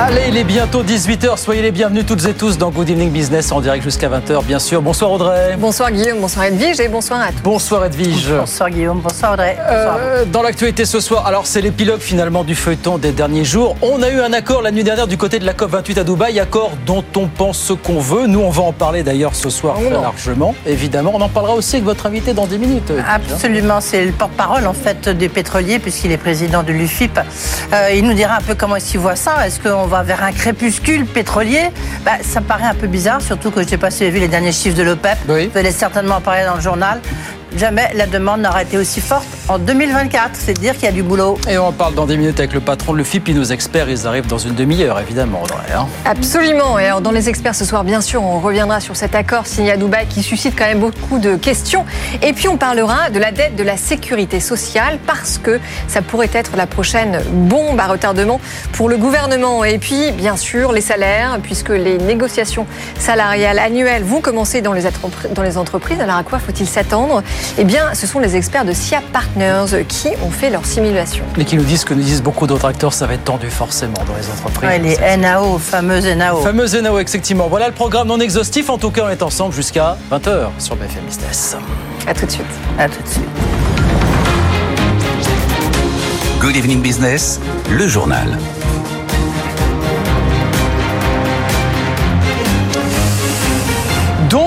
[0.00, 1.36] Allez, il est bientôt 18h.
[1.38, 4.60] Soyez les bienvenus toutes et tous dans Good Evening Business en direct jusqu'à 20h, bien
[4.60, 4.80] sûr.
[4.80, 5.56] Bonsoir Audrey.
[5.58, 7.42] Bonsoir Guillaume, bonsoir Edwige et bonsoir à tous.
[7.42, 8.30] Bonsoir Edwige.
[8.30, 9.56] Bonsoir Guillaume, bonsoir Audrey.
[9.58, 13.74] Euh, dans l'actualité ce soir, alors c'est l'épilogue finalement du feuilleton des derniers jours.
[13.82, 16.38] On a eu un accord la nuit dernière du côté de la COP28 à Dubaï,
[16.38, 18.28] accord dont on pense ce qu'on veut.
[18.28, 20.02] Nous, on va en parler d'ailleurs ce soir Oh très non.
[20.02, 20.54] largement.
[20.64, 22.90] Évidemment, on en parlera aussi avec votre invité dans 10 minutes.
[22.90, 23.04] Edwige.
[23.08, 27.18] Absolument, c'est le porte-parole en fait des pétroliers puisqu'il est président de l'UFIP.
[27.72, 29.44] Euh, il nous dira un peu comment est-ce qu'il voit ça.
[29.44, 31.70] Est-ce qu'on va vers un crépuscule pétrolier
[32.04, 34.04] bah, Ça me paraît un peu bizarre, surtout que je ne sais pas si vous
[34.04, 35.18] avez vu les derniers chiffres de l'OPEP.
[35.28, 35.50] Oui.
[35.52, 37.00] Vous allez certainement en parler dans le journal.
[37.56, 40.30] Jamais la demande n'aura été aussi forte en 2024.
[40.34, 41.38] C'est dire qu'il y a du boulot.
[41.50, 43.88] Et on en parle dans 10 minutes avec le patron de l'UFIP et nos experts.
[43.88, 45.72] Ils arrivent dans une demi-heure, évidemment, Audrey.
[45.74, 45.86] hein.
[46.04, 46.78] Absolument.
[46.78, 49.72] Et alors, dans les experts ce soir, bien sûr, on reviendra sur cet accord signé
[49.72, 51.84] à Dubaï qui suscite quand même beaucoup de questions.
[52.22, 56.30] Et puis, on parlera de la dette de la sécurité sociale parce que ça pourrait
[56.34, 58.40] être la prochaine bombe à retardement
[58.72, 59.64] pour le gouvernement.
[59.64, 62.66] Et puis, bien sûr, les salaires, puisque les négociations
[62.98, 66.00] salariales annuelles vont commencer dans les, entrepri- dans les entreprises.
[66.00, 67.22] Alors, à quoi faut-il s'attendre?
[67.58, 71.24] Eh bien, ce sont les experts de SIA Partners qui ont fait leur simulation.
[71.36, 73.50] Et qui nous disent ce que nous disent beaucoup d'autres acteurs, ça va être tendu
[73.50, 74.68] forcément dans les entreprises.
[74.68, 76.42] Ouais, les NAO, fameuses NAO.
[76.42, 77.48] Fameux NAO, effectivement.
[77.48, 78.70] Voilà le programme non exhaustif.
[78.70, 81.56] En tout cas, on est ensemble jusqu'à 20h sur BFM Business.
[82.06, 82.46] À tout de suite.
[82.78, 83.24] À tout de suite.
[86.40, 88.38] Good evening business, le journal.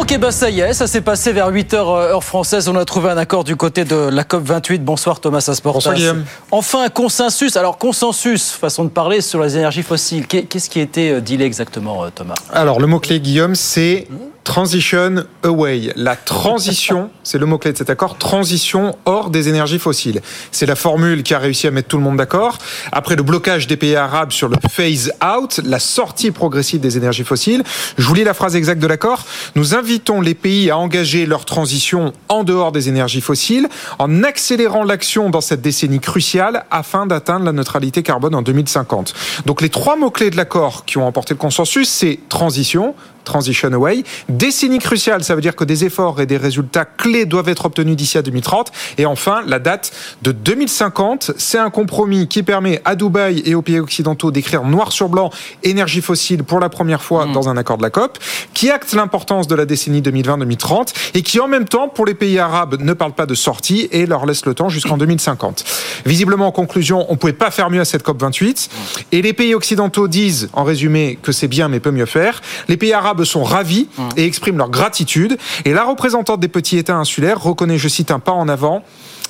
[0.01, 2.67] Donc, eh ben, ça y est, ça s'est passé vers 8h heure française.
[2.67, 4.79] On a trouvé un accord du côté de la COP28.
[4.79, 5.75] Bonsoir Thomas Asportas.
[5.78, 6.25] Bonsoir, Guillaume.
[6.50, 7.56] Enfin, un consensus.
[7.56, 10.25] Alors, consensus, façon de parler sur les énergies fossiles.
[10.25, 12.34] Qu'est- Qu'est-ce qui a été euh, dealé exactement, euh, Thomas?
[12.51, 14.07] Alors, le mot-clé, Guillaume, c'est
[14.44, 15.94] transition away.
[15.95, 20.19] La transition, c'est le mot-clé de cet accord, transition hors des énergies fossiles.
[20.51, 22.57] C'est la formule qui a réussi à mettre tout le monde d'accord.
[22.91, 27.23] Après le blocage des pays arabes sur le phase out, la sortie progressive des énergies
[27.23, 27.62] fossiles,
[28.00, 29.23] je vous lis la phrase exacte de l'accord.
[29.53, 33.69] Nous invitons les pays à engager leur transition en dehors des énergies fossiles
[34.00, 39.13] en accélérant l'action dans cette décennie cruciale afin d'atteindre la neutralité carbone en 2050.
[39.45, 44.04] Donc les trois mots-clés de l'accord qui ont emporté le consensus, c'est transition, Transition Away.
[44.30, 47.96] Décennie cruciale, ça veut dire que des efforts et des résultats clés doivent être obtenus
[47.96, 48.72] d'ici à 2030.
[48.98, 53.62] Et enfin, la date de 2050, c'est un compromis qui permet à Dubaï et aux
[53.62, 55.30] pays occidentaux d'écrire noir sur blanc
[55.64, 58.18] énergie fossile pour la première fois dans un accord de la COP,
[58.54, 62.40] qui acte l'importance de la décennie 2020-2030 et qui en même temps, pour les pays
[62.40, 65.64] arabes, ne parle pas de sortie et leur laisse le temps jusqu'en 2050.
[66.06, 68.70] Visiblement, en conclusion, on pouvait pas faire mieux à cette COP 28.
[69.12, 72.42] Et les pays occidentaux disent, en résumé, que c'est bien mais peut mieux faire.
[72.68, 75.38] Les pays arabes sont ravis et expriment leur gratitude.
[75.66, 78.84] Et la représentante des petits États insulaires reconnaît, je cite, un pas en avant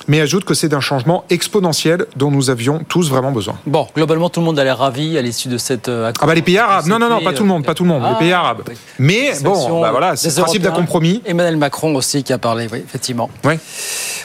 [0.08, 3.54] mais ajoute que c'est d'un changement exponentiel dont nous avions tous vraiment besoin.
[3.66, 6.24] Bon, globalement, tout le monde a l'air ravi à l'issue de cette euh, accord.
[6.24, 7.88] Ah bah les pays arabes, non, non, non, pas tout le monde, pas tout le
[7.90, 8.62] monde, Ah, les pays arabes.
[8.68, 8.74] oui.
[8.98, 10.84] Mais bon, bah voilà, c'est le principe d'un Européens.
[10.84, 11.22] compromis.
[11.24, 13.30] Emmanuel Macron aussi qui a parlé, oui, effectivement.
[13.44, 13.58] Ouais.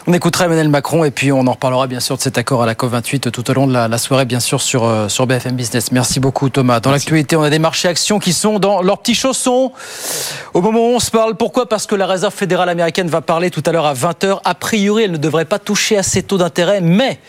[0.07, 2.65] On écoutera Emmanuel Macron et puis on en reparlera bien sûr de cet accord à
[2.65, 5.55] la COP28 tout au long de la, la soirée, bien sûr, sur, euh, sur BFM
[5.55, 5.91] Business.
[5.91, 6.79] Merci beaucoup, Thomas.
[6.79, 9.71] Dans l'actualité, on a des marchés actions qui sont dans leurs petits chaussons.
[10.53, 11.67] Au moment où on se parle, pourquoi?
[11.67, 14.39] Parce que la Réserve fédérale américaine va parler tout à l'heure à 20h.
[14.45, 17.19] A priori, elle ne devrait pas toucher à ces taux d'intérêt, mais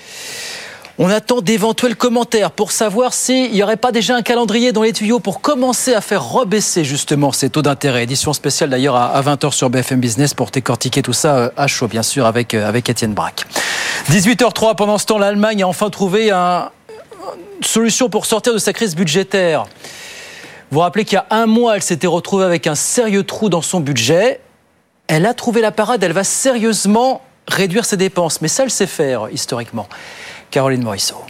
[1.00, 4.92] on attend d'éventuels commentaires pour savoir s'il n'y aurait pas déjà un calendrier dans les
[4.92, 8.04] tuyaux pour commencer à faire rebaisser justement ces taux d'intérêt.
[8.04, 11.88] Édition spéciale d'ailleurs à 20h sur BFM Business pour décortiquer tout ça euh, à chaud,
[11.88, 13.44] bien sûr, avec, euh, avec Étienne Braque.
[14.08, 16.70] 18h03, pendant ce temps, l'Allemagne a enfin trouvé un-
[17.58, 19.64] une solution pour sortir de sa crise budgétaire.
[20.70, 23.48] Vous vous rappelez qu'il y a un mois, elle s'était retrouvée avec un sérieux trou
[23.48, 24.40] dans son budget.
[25.08, 28.40] Elle a trouvé la parade, elle va sérieusement réduire ses dépenses.
[28.40, 29.88] Mais ça, elle sait faire historiquement.
[30.50, 31.22] Caroline Morisseau.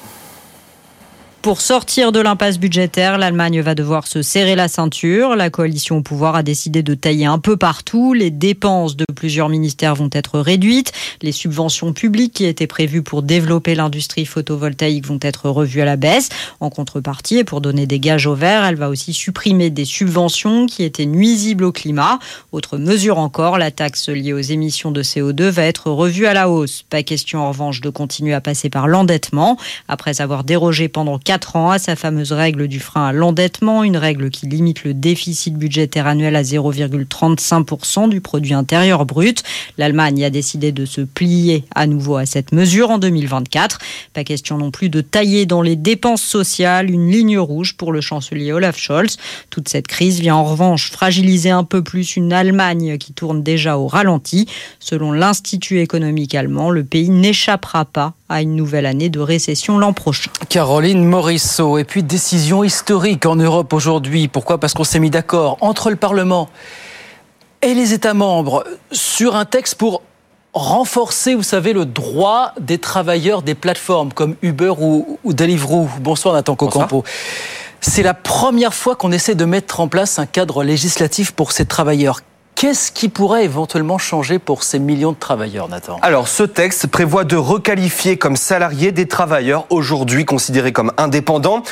[1.40, 5.36] Pour sortir de l'impasse budgétaire, l'Allemagne va devoir se serrer la ceinture.
[5.36, 8.12] La coalition au pouvoir a décidé de tailler un peu partout.
[8.12, 10.92] Les dépenses de plusieurs ministères vont être réduites.
[11.22, 15.94] Les subventions publiques qui étaient prévues pour développer l'industrie photovoltaïque vont être revues à la
[15.94, 16.28] baisse.
[16.58, 20.66] En contrepartie, et pour donner des gages au vert, elle va aussi supprimer des subventions
[20.66, 22.18] qui étaient nuisibles au climat.
[22.50, 26.50] Autre mesure encore, la taxe liée aux émissions de CO2 va être revue à la
[26.50, 26.82] hausse.
[26.90, 29.56] Pas question en revanche de continuer à passer par l'endettement.
[29.86, 33.98] Après avoir dérogé pendant 4 ans à sa fameuse règle du frein à l'endettement, une
[33.98, 39.42] règle qui limite le déficit budgétaire annuel à 0,35% du produit intérieur brut.
[39.76, 43.78] L'Allemagne a décidé de se plier à nouveau à cette mesure en 2024.
[44.14, 48.00] Pas question non plus de tailler dans les dépenses sociales, une ligne rouge pour le
[48.00, 49.18] chancelier Olaf Scholz.
[49.50, 53.76] Toute cette crise vient en revanche fragiliser un peu plus une Allemagne qui tourne déjà
[53.76, 54.48] au ralenti.
[54.80, 59.92] Selon l'Institut économique allemand, le pays n'échappera pas à une nouvelle année de récession l'an
[59.92, 60.30] prochain.
[60.48, 61.78] Caroline Morisseau.
[61.78, 64.28] Et puis, décision historique en Europe aujourd'hui.
[64.28, 64.58] Pourquoi?
[64.58, 66.48] Parce qu'on s'est mis d'accord entre le Parlement
[67.62, 70.02] et les États membres sur un texte pour
[70.52, 75.88] renforcer, vous savez, le droit des travailleurs des plateformes comme Uber ou, Deliveroo.
[76.00, 77.04] Bonsoir Nathan Cocampo.
[77.80, 81.64] C'est la première fois qu'on essaie de mettre en place un cadre législatif pour ces
[81.64, 82.20] travailleurs.
[82.58, 86.00] Qu'est-ce qui pourrait éventuellement changer pour ces millions de travailleurs, Nathan?
[86.02, 91.62] Alors, ce texte prévoit de requalifier comme salariés des travailleurs aujourd'hui considérés comme indépendants.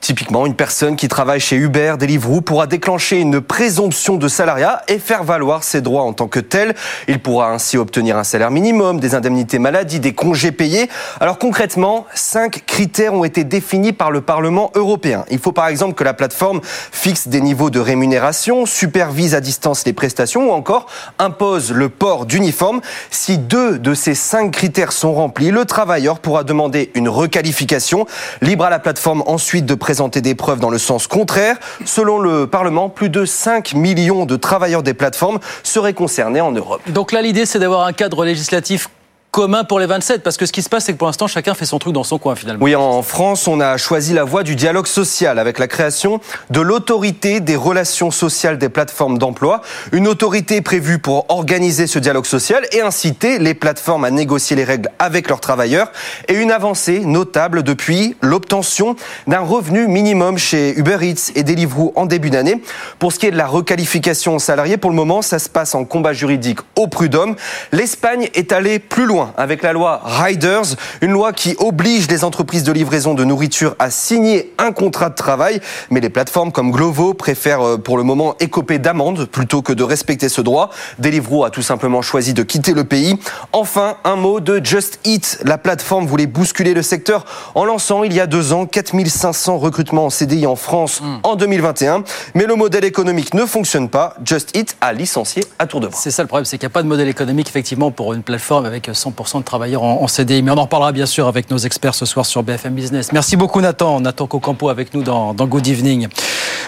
[0.00, 4.98] Typiquement, une personne qui travaille chez Uber, Deliveroo pourra déclencher une présomption de salariat et
[4.98, 6.74] faire valoir ses droits en tant que tel.
[7.08, 10.88] Il pourra ainsi obtenir un salaire minimum, des indemnités maladie, des congés payés.
[11.20, 15.24] Alors concrètement, cinq critères ont été définis par le Parlement européen.
[15.30, 19.84] Il faut par exemple que la plateforme fixe des niveaux de rémunération, supervise à distance
[19.84, 20.86] les prestations ou encore
[21.18, 22.80] impose le port d'uniforme.
[23.10, 28.06] Si deux de ces cinq critères sont remplis, le travailleur pourra demander une requalification.
[28.42, 31.56] Libre à la plateforme ensuite de présenter des preuves dans le sens contraire.
[31.86, 36.82] Selon le Parlement, plus de 5 millions de travailleurs des plateformes seraient concernés en Europe.
[36.88, 38.90] Donc là, l'idée, c'est d'avoir un cadre législatif
[39.38, 41.54] commun pour les 27 Parce que ce qui se passe, c'est que pour l'instant, chacun
[41.54, 42.64] fait son truc dans son coin finalement.
[42.64, 46.20] Oui, en France, on a choisi la voie du dialogue social avec la création
[46.50, 49.60] de l'autorité des relations sociales des plateformes d'emploi.
[49.92, 54.64] Une autorité prévue pour organiser ce dialogue social et inciter les plateformes à négocier les
[54.64, 55.92] règles avec leurs travailleurs.
[56.26, 58.96] Et une avancée notable depuis l'obtention
[59.28, 62.60] d'un revenu minimum chez Uber Eats et Deliveroo en début d'année.
[62.98, 65.84] Pour ce qui est de la requalification salariée, pour le moment, ça se passe en
[65.84, 67.36] combat juridique au prud'homme.
[67.70, 72.64] L'Espagne est allée plus loin avec la loi Riders, une loi qui oblige les entreprises
[72.64, 75.60] de livraison de nourriture à signer un contrat de travail.
[75.90, 79.82] Mais les plateformes comme Glovo préfèrent euh, pour le moment écoper d'amendes plutôt que de
[79.82, 80.70] respecter ce droit.
[80.98, 83.18] Deliveroo a tout simplement choisi de quitter le pays.
[83.52, 85.40] Enfin, un mot de Just Eat.
[85.44, 87.24] La plateforme voulait bousculer le secteur
[87.54, 91.18] en lançant il y a deux ans 4500 recrutements en CDI en France hmm.
[91.22, 92.04] en 2021.
[92.34, 94.14] Mais le modèle économique ne fonctionne pas.
[94.24, 95.98] Just Eat a licencié à tour de bras.
[96.00, 98.22] C'est ça le problème, c'est qu'il n'y a pas de modèle économique effectivement pour une
[98.22, 100.42] plateforme avec 100 de travailleurs en, CDI.
[100.42, 103.12] Mais on en reparlera bien sûr avec nos experts ce soir sur BFM Business.
[103.12, 104.00] Merci beaucoup Nathan.
[104.00, 106.08] Nathan Cocampo avec nous dans, Good Evening.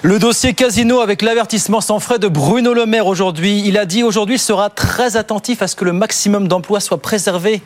[0.02, 3.62] Le dossier Casino avec l'avertissement sans frais de Bruno Le Maire aujourd'hui.
[3.64, 7.62] Il a dit aujourd'hui sera très attentif à ce que le maximum d'emplois soit préservé.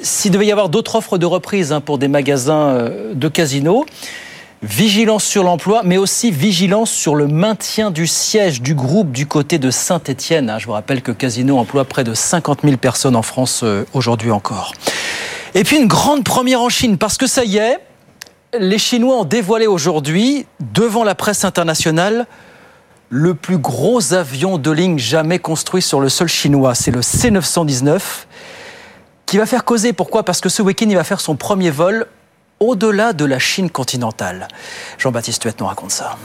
[0.00, 3.86] S'il devait y avoir d'autres offres de reprise hein, pour des magasins euh, de casino,
[4.64, 9.58] Vigilance sur l'emploi, mais aussi vigilance sur le maintien du siège du groupe du côté
[9.58, 10.56] de Saint-Étienne.
[10.58, 14.30] Je vous rappelle que Casino emploie près de 50 000 personnes en France euh, aujourd'hui
[14.30, 14.72] encore.
[15.54, 17.78] Et puis une grande première en Chine, parce que ça y est,
[18.58, 22.26] les Chinois ont dévoilé aujourd'hui, devant la presse internationale,
[23.10, 26.74] le plus gros avion de ligne jamais construit sur le sol chinois.
[26.74, 28.00] C'est le C919
[29.26, 29.92] qui va faire causer.
[29.92, 30.22] Pourquoi?
[30.22, 32.06] Parce que ce week-end, il va faire son premier vol
[32.64, 34.48] au-delà de la Chine continentale.
[34.98, 36.16] Jean-Baptiste Huette nous raconte ça.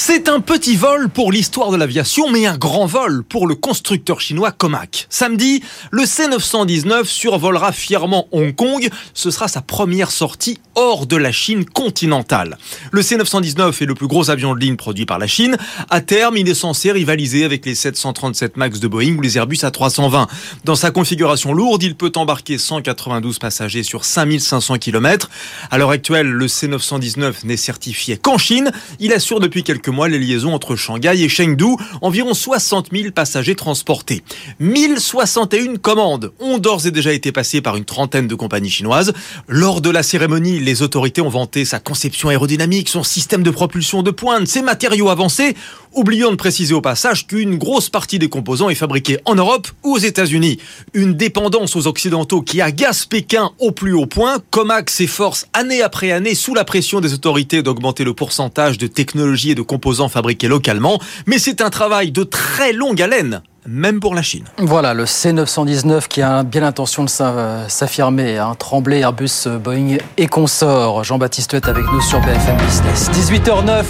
[0.00, 4.20] C'est un petit vol pour l'histoire de l'aviation, mais un grand vol pour le constructeur
[4.20, 5.08] chinois Comac.
[5.10, 8.88] Samedi, le C919 survolera fièrement Hong Kong.
[9.12, 12.58] Ce sera sa première sortie hors de la Chine continentale.
[12.92, 15.56] Le C919 est le plus gros avion de ligne produit par la Chine.
[15.90, 19.56] À terme, il est censé rivaliser avec les 737 MAX de Boeing ou les Airbus
[19.56, 20.28] A320.
[20.64, 25.28] Dans sa configuration lourde, il peut embarquer 192 passagers sur 5500 km.
[25.72, 28.70] À l'heure actuelle, le C919 n'est certifié qu'en Chine.
[29.00, 33.54] Il assure depuis quelques mois les liaisons entre Shanghai et Chengdu, environ 60 000 passagers
[33.54, 34.22] transportés.
[34.60, 39.12] 1061 commandes ont d'ores et déjà été passées par une trentaine de compagnies chinoises.
[39.48, 44.02] Lors de la cérémonie, les autorités ont vanté sa conception aérodynamique, son système de propulsion
[44.02, 45.54] de pointe, ses matériaux avancés
[45.94, 49.94] Oublions de préciser au passage qu'une grosse partie des composants est fabriquée en Europe ou
[49.94, 50.58] aux États-Unis.
[50.94, 54.38] Une dépendance aux Occidentaux qui agace Pékin au plus haut point.
[54.50, 59.52] Comac s'efforce année après année sous la pression des autorités d'augmenter le pourcentage de technologies
[59.52, 61.00] et de composants fabriqués localement.
[61.26, 64.44] Mais c'est un travail de très longue haleine même pour la Chine.
[64.56, 68.38] Voilà, le C919 qui a bien l'intention de s'affirmer.
[68.38, 68.54] Hein.
[68.58, 71.04] Tremblay, Airbus, Boeing et consorts.
[71.04, 73.10] Jean-Baptiste est avec nous sur BFM Business.
[73.10, 73.84] 18h09.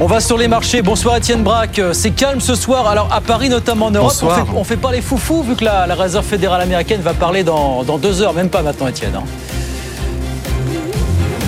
[0.00, 0.80] On va sur les marchés.
[0.80, 1.80] Bonsoir Étienne Braque.
[1.92, 2.86] C'est calme ce soir.
[2.86, 5.64] Alors à Paris, notamment en Europe, on fait, on fait, pas les foufous vu que
[5.64, 9.16] la, la, Réserve fédérale américaine va parler dans, dans deux heures, même pas maintenant Étienne.
[9.16, 9.24] Hein.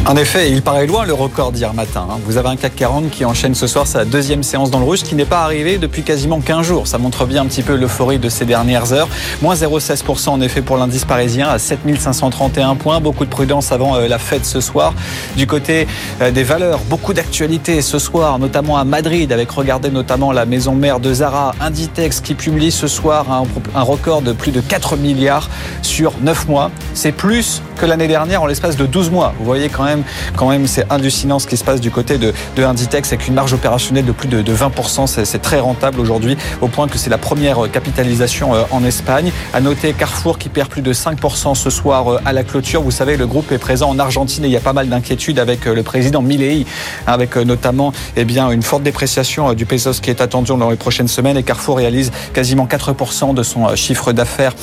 [0.06, 2.08] En effet, il paraît loin le record d'hier matin.
[2.10, 2.18] Hein.
[2.24, 5.02] Vous avez un CAC 40 qui enchaîne ce soir sa deuxième séance dans le rouge,
[5.02, 6.86] qui n'est pas arrivé depuis quasiment 15 jours.
[6.86, 9.08] Ça montre bien un petit peu l'euphorie de ces dernières heures.
[9.42, 13.00] Moins 0,16% en effet pour l'indice parisien à 7531 points.
[13.00, 14.94] Beaucoup de prudence avant euh, la fête ce soir.
[15.36, 15.86] Du côté
[16.22, 20.74] euh, des valeurs, beaucoup d'actualités ce soir, notamment à Madrid, avec regardez notamment la maison
[20.74, 25.50] mère de Zara, Inditex, qui publie ce soir un, record de plus de 4 milliards
[25.82, 26.70] sur 9 mois.
[26.94, 29.34] C'est plus que l'année dernière en l'espace de 12 mois.
[29.38, 29.89] Vous voyez quand même,
[30.36, 33.54] quand même c'est hallucinant ce qui se passe du côté de, Inditex avec une marge
[33.54, 35.06] opérationnelle de plus de, de 20%.
[35.06, 39.32] C'est très rentable aujourd'hui au point que c'est la première capitalisation euh, en Espagne.
[39.54, 42.82] À noter Carrefour qui perd plus de 5% ce soir euh, à la clôture.
[42.82, 45.38] Vous savez, le groupe est présent en Argentine et il y a pas mal d'inquiétudes
[45.38, 46.66] avec euh, le président Milei,
[47.06, 51.08] avec notamment eh bien, une forte dépréciation du pesos qui est attendue dans les prochaines
[51.08, 54.54] semaines et Carrefour réalise quasiment 4% de son chiffre d'affaires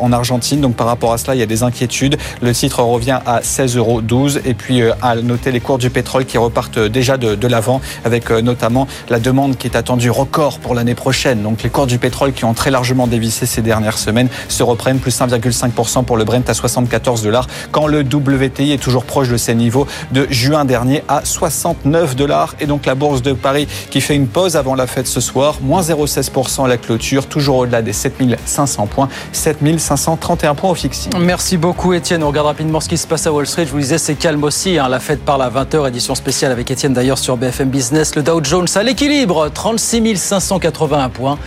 [0.00, 0.60] en Argentine.
[0.60, 2.16] Donc par rapport à cela, il y a des inquiétudes.
[2.40, 4.02] Le titre revient à 16,12 euros.
[4.44, 8.30] Et puis euh, à noter les cours du pétrole qui repartent déjà de, l'avant, avec
[8.30, 11.42] euh, notamment la demande qui est attendue record pour l'année prochaine.
[11.42, 14.98] Donc les cours du pétrole qui ont très largement dévissé ces dernières semaines se reprennent,
[14.98, 19.36] plus 1,5% pour le Brent à 74 dollars, quand le WTI est toujours proche de
[19.36, 22.54] ses niveaux de juin dernier à 69 dollars.
[22.60, 25.56] Et donc la bourse de Paris qui fait une pause avant la fête ce soir,
[25.62, 31.12] moins 0,16% à la clôture, toujours au-delà des 7500 points, 7531 points au fixing.
[31.18, 32.22] Merci beaucoup Étienne.
[32.22, 33.66] On regarde rapidement ce qui se passe à Wall Street.
[33.66, 34.61] Je vous disais, c'est calme aussi.
[34.66, 34.88] Hein.
[34.88, 38.14] La fête parle à 20h, édition spéciale avec Étienne d'ailleurs sur BFM Business.
[38.14, 41.38] Le Dow Jones à l'équilibre, 36 581 points.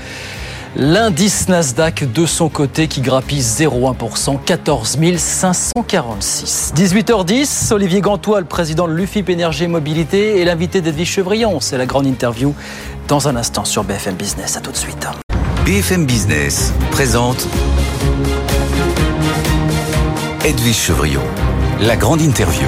[0.75, 6.73] L'indice Nasdaq de son côté qui grappille 0,1%, 14 546.
[6.75, 11.61] 18h10, Olivier Gantois, le président de l'UFIP Énergie Mobilité, et l'invité d'Edwige Chevrillon.
[11.61, 12.53] C'est la grande interview
[13.07, 14.57] dans un instant sur BFM Business.
[14.57, 15.07] À tout de suite.
[15.65, 17.47] BFM Business présente
[20.43, 21.23] Edwige Chevrillon,
[21.79, 22.67] la grande interview.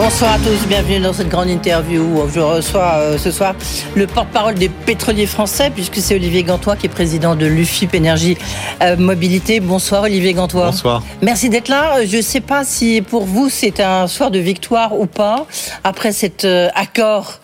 [0.00, 3.56] Bonsoir à tous, bienvenue dans cette grande interview où je reçois euh, ce soir
[3.96, 8.38] le porte-parole des pétroliers français puisque c'est Olivier Gantois qui est président de l'UFIP Énergie
[8.80, 9.58] euh, Mobilité.
[9.58, 10.66] Bonsoir Olivier Gantois.
[10.66, 11.02] Bonsoir.
[11.20, 12.06] Merci d'être là.
[12.06, 15.46] Je ne sais pas si pour vous c'est un soir de victoire ou pas
[15.82, 17.40] après cet euh, accord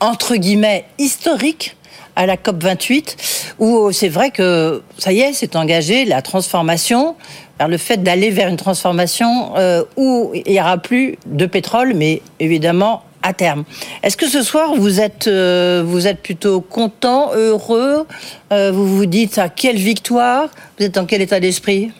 [0.00, 1.76] entre guillemets historique
[2.16, 3.16] à la COP 28,
[3.58, 7.16] où c'est vrai que ça y est, c'est engagé la transformation
[7.58, 11.92] vers le fait d'aller vers une transformation euh, où il n'y aura plus de pétrole,
[11.94, 13.64] mais évidemment à terme.
[14.02, 18.06] Est-ce que ce soir vous êtes euh, vous êtes plutôt content, heureux
[18.52, 20.48] euh, Vous vous dites à ah, quelle victoire
[20.78, 21.90] Vous êtes dans quel état d'esprit?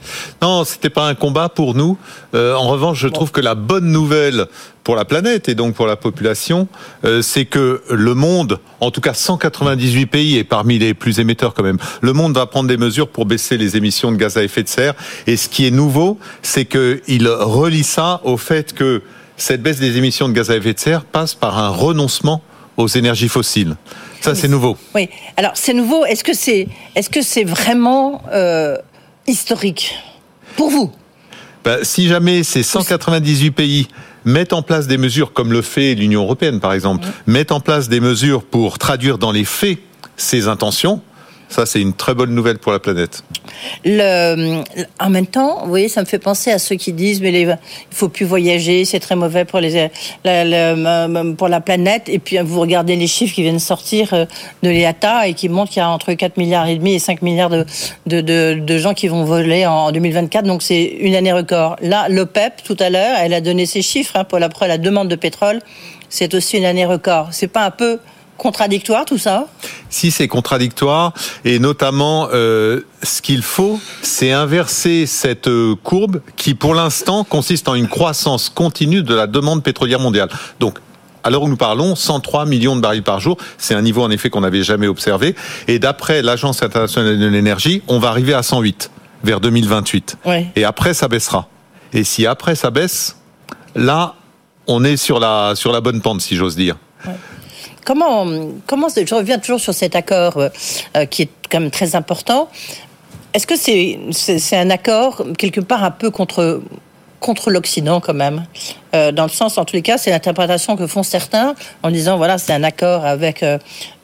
[0.41, 1.97] Non, c'était pas un combat pour nous.
[2.35, 4.47] Euh, en revanche, je trouve que la bonne nouvelle
[4.85, 6.67] pour la planète et donc pour la population,
[7.23, 11.63] c'est que le monde, en tout cas 198 pays et parmi les plus émetteurs quand
[11.63, 14.65] même, le monde va prendre des mesures pour baisser les émissions de gaz à effet
[14.65, 14.95] de serre.
[15.29, 19.03] Et ce qui est nouveau, c'est qu'il relie ça au fait que
[19.37, 22.43] cette baisse des émissions de gaz à effet de serre passe par un renoncement
[22.77, 23.77] aux énergies fossiles.
[24.21, 24.77] Ça, c'est nouveau.
[24.95, 25.09] Oui.
[25.37, 26.05] Alors, c'est nouveau.
[26.05, 28.77] Est-ce que c'est est -ce c'est vraiment euh,
[29.27, 29.95] historique
[30.57, 30.91] pour vous?
[31.65, 33.89] Ben, Si jamais ces 198 pays
[34.25, 37.89] mettent en place des mesures, comme le fait l'Union européenne, par exemple, mettent en place
[37.89, 39.79] des mesures pour traduire dans les faits
[40.17, 41.01] ces intentions,
[41.53, 43.23] ça, c'est une très bonne nouvelle pour la planète.
[43.85, 47.43] En même temps, vous voyez, ça me fait penser à ceux qui disent mais les,
[47.43, 47.59] il
[47.91, 49.91] faut plus voyager, c'est très mauvais pour la,
[51.61, 52.09] planète.
[52.09, 54.25] Et puis vous regardez les chiffres qui viennent sortir euh,
[54.63, 57.23] de l'IATA et qui montrent qu'il y a entre 4 milliards et demi et 5
[57.23, 57.51] milliards
[58.07, 60.47] de, gens qui vont voler en 2024.
[60.47, 61.77] Donc c'est une année record.
[61.83, 65.09] Là, l'OPEP tout à l'heure, elle a donné ses chiffres hein, pour la, la demande
[65.09, 65.61] de pétrole.
[66.09, 67.29] C'est aussi une année record.
[67.31, 67.99] C'est pas un peu
[68.43, 69.47] contradictoire tout ça?
[69.89, 71.13] Si c'est contradictoire,
[71.45, 77.69] et notamment euh, ce qu'il faut, c'est inverser cette euh, courbe qui pour l'instant consiste
[77.69, 80.29] en une croissance continue de la demande pétrolière mondiale.
[80.59, 80.79] Donc
[81.23, 83.37] à l'heure où nous parlons, 103 millions de barils par jour.
[83.59, 85.37] C'est un niveau en effet qu'on n'avait jamais observé.
[85.69, 88.91] Et d'après l'Agence internationale de l'énergie, on va arriver à 108
[89.23, 90.17] vers 2028.
[90.57, 91.47] Et après, ça baissera.
[91.93, 93.19] Et si après ça baisse,
[93.77, 94.17] là,
[94.67, 96.77] on est sur la, sur la bonne pente, si j'ose dire.
[97.85, 98.27] Comment,
[98.67, 102.49] comment, je reviens toujours sur cet accord euh, qui est quand même très important.
[103.35, 106.61] Est-ce que c'est un accord quelque part un peu contre
[107.23, 108.45] contre l'Occident quand même,
[108.95, 112.19] euh, dans le sens, en tous les cas, c'est l'interprétation que font certains en disant
[112.19, 113.59] voilà, c'est un accord avec euh,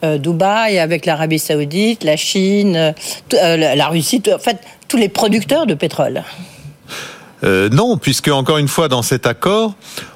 [0.05, 2.95] euh, Dubaï, avec l'Arabie Saoudite, la Chine,
[3.33, 6.23] la Russie, en fait, tous les producteurs de pétrole.
[7.43, 9.75] Non, puisque encore une fois, dans cet accord,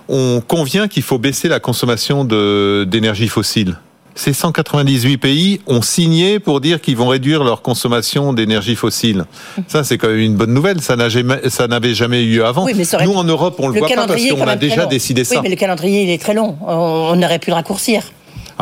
[0.09, 3.77] on convient qu'il faut baisser la consommation d'énergie fossile
[4.15, 9.25] ces 198 pays ont signé pour dire qu'ils vont réduire leur consommation d'énergie fossile.
[9.69, 10.81] Ça, c'est quand même une bonne nouvelle.
[10.81, 12.67] Ça n'avait jamais eu avant.
[12.67, 15.37] Nous, en Europe, on le, le voit pas parce qu'on a déjà décidé ça.
[15.37, 16.57] Oui, mais le calendrier, il est très long.
[16.63, 18.03] On aurait pu le raccourcir.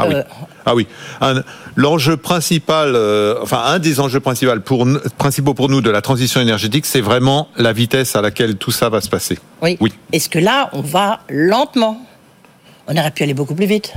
[0.03, 0.15] Ah oui.
[0.15, 0.23] Euh,
[0.67, 0.75] ah
[1.35, 1.43] oui.
[1.77, 4.87] L'enjeu principal, euh, enfin un des enjeux principaux pour,
[5.19, 8.89] principaux pour nous de la transition énergétique, c'est vraiment la vitesse à laquelle tout ça
[8.89, 9.39] va se passer.
[9.63, 9.77] Oui.
[9.81, 9.93] oui.
[10.13, 12.01] Est-ce que là, on va lentement?
[12.89, 13.93] On aurait pu aller beaucoup plus vite.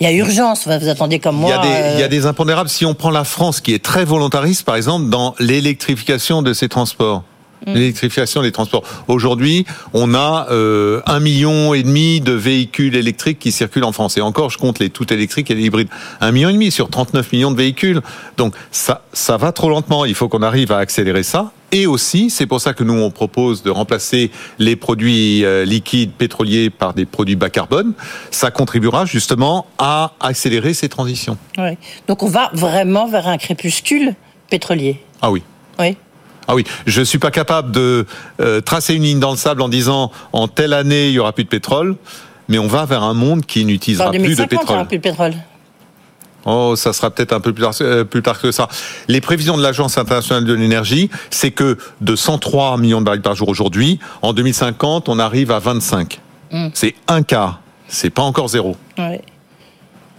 [0.00, 1.50] Il y a urgence, vous attendez comme moi.
[1.50, 2.68] Il y, a des, il y a euh, des impondérables.
[2.68, 6.68] Si on prend la France, qui est très volontariste, par exemple, dans l'électrification de ses
[6.68, 7.24] transports.
[7.66, 7.74] Mm.
[7.74, 8.84] L'électrification des transports.
[9.08, 14.16] Aujourd'hui, on a euh, un million et demi de véhicules électriques qui circulent en France.
[14.16, 15.88] Et encore, je compte les tout électriques et les hybrides.
[16.20, 18.00] Un million et demi sur 39 millions de véhicules.
[18.36, 20.04] Donc ça, ça va trop lentement.
[20.04, 21.52] Il faut qu'on arrive à accélérer ça.
[21.72, 24.30] Et aussi, c'est pour ça que nous on propose de remplacer
[24.60, 27.94] les produits euh, liquides pétroliers par des produits bas carbone.
[28.30, 31.36] Ça contribuera justement à accélérer ces transitions.
[31.58, 31.76] Oui.
[32.06, 34.14] Donc on va vraiment vers un crépuscule
[34.48, 35.00] pétrolier.
[35.20, 35.42] Ah oui.
[35.80, 35.96] Oui.
[36.48, 38.06] Ah oui, je suis pas capable de
[38.40, 41.32] euh, tracer une ligne dans le sable en disant en telle année il y aura
[41.32, 41.96] plus de pétrole,
[42.48, 44.66] mais on va vers un monde qui n'utilisera plus de pétrole.
[44.68, 45.34] Il y aura plus de pétrole.
[46.48, 48.68] Oh, ça sera peut-être un peu plus tard, euh, plus tard que ça.
[49.08, 53.34] Les prévisions de l'Agence internationale de l'énergie, c'est que de 103 millions de barils par
[53.34, 56.20] jour aujourd'hui, en 2050, on arrive à 25.
[56.52, 56.68] Hmm.
[56.72, 57.60] C'est un quart.
[57.88, 58.76] C'est pas encore zéro.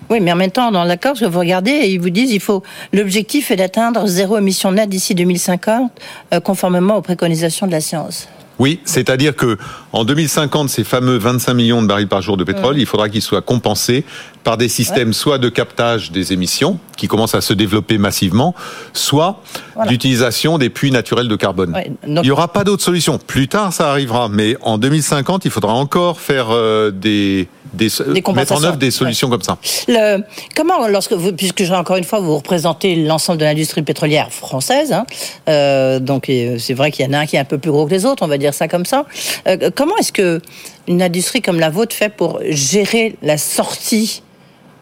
[0.10, 3.52] Oui, mais en même temps, dans l'accord, vous regardez, ils vous disent il faut l'objectif
[3.52, 5.92] est d'atteindre zéro émission nette d'ici 2050,
[6.34, 8.30] euh, conformément aux préconisations de la science.
[8.60, 9.58] Oui, c'est-à-dire que
[9.98, 12.80] en 2050, ces fameux 25 millions de barils par jour de pétrole, mm.
[12.80, 14.06] il faudra qu'ils soient compensés
[14.44, 18.56] par des systèmes soit de captage des émissions, qui commencent à se développer massivement,
[18.94, 19.42] soit
[19.88, 21.75] d'utilisation des puits naturels de carbone.
[22.08, 23.18] Il n'y aura pas d'autre solution.
[23.18, 27.89] Plus tard, ça arrivera, mais en 2050, il faudra encore faire euh, des, des,
[28.34, 29.57] mettre en œuvre des solutions comme ça.
[29.88, 30.24] Le,
[30.55, 35.05] comment, lorsque vous, puisque encore une fois, vous représentez l'ensemble de l'industrie pétrolière française, hein,
[35.50, 37.86] euh, donc c'est vrai qu'il y en a un qui est un peu plus gros
[37.86, 39.05] que les autres, on va dire ça comme ça.
[39.48, 40.42] Euh, comment est-ce que
[40.88, 44.24] une industrie comme la vôtre fait pour gérer la sortie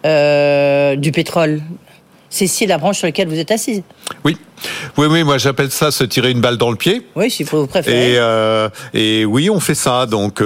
[0.06, 1.62] euh, du pétrole?
[2.30, 3.82] C'est ici la branche sur laquelle vous êtes assise.
[4.26, 4.36] Oui,
[4.98, 5.24] oui, oui.
[5.24, 7.08] Moi, j'appelle ça se tirer une balle dans le pied.
[7.16, 8.14] Oui, si vous préférez.
[8.14, 10.06] Et, euh, et oui, on fait ça.
[10.06, 10.44] Donc,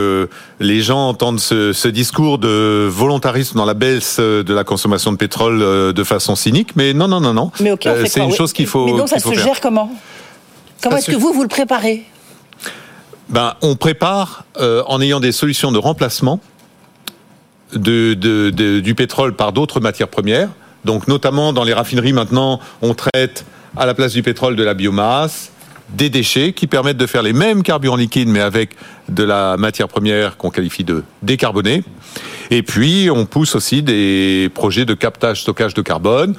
[0.59, 5.93] les gens entendent ce, discours de volontarisme dans la baisse de la consommation de pétrole
[5.93, 7.51] de façon cynique, mais non, non, non, non.
[7.59, 8.85] Mais ok, c'est une chose qu'il faut.
[8.85, 9.91] Mais donc, ça se gère comment?
[10.83, 12.05] Comment est-ce que vous vous le préparez?
[13.29, 16.39] Ben, on prépare euh, en ayant des solutions de remplacement
[17.73, 20.49] du pétrole par d'autres matières premières.
[20.85, 23.45] Donc, notamment dans les raffineries, maintenant, on traite
[23.77, 25.51] à la place du pétrole de la biomasse,
[25.93, 28.71] des déchets qui permettent de faire les mêmes carburants liquides, mais avec
[29.09, 31.83] de la matière première qu'on qualifie de décarbonée.
[32.51, 36.35] Et puis, on pousse aussi des projets de captage, stockage de carbone.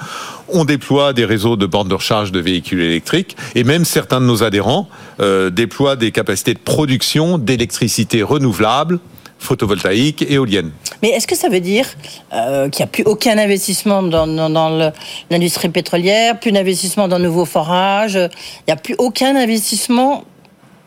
[0.49, 3.37] On déploie des réseaux de bornes de recharge de véhicules électriques.
[3.55, 4.89] Et même certains de nos adhérents
[5.21, 8.99] euh, déploient des capacités de production d'électricité renouvelable
[9.40, 10.70] photovoltaïque, éolienne.
[11.03, 11.87] Mais est-ce que ça veut dire
[12.33, 14.92] euh, qu'il n'y a plus aucun investissement dans, dans,
[15.31, 20.24] l'industrie pétrolière, plus d'investissement dans de nouveaux forages Il n'y a plus aucun investissement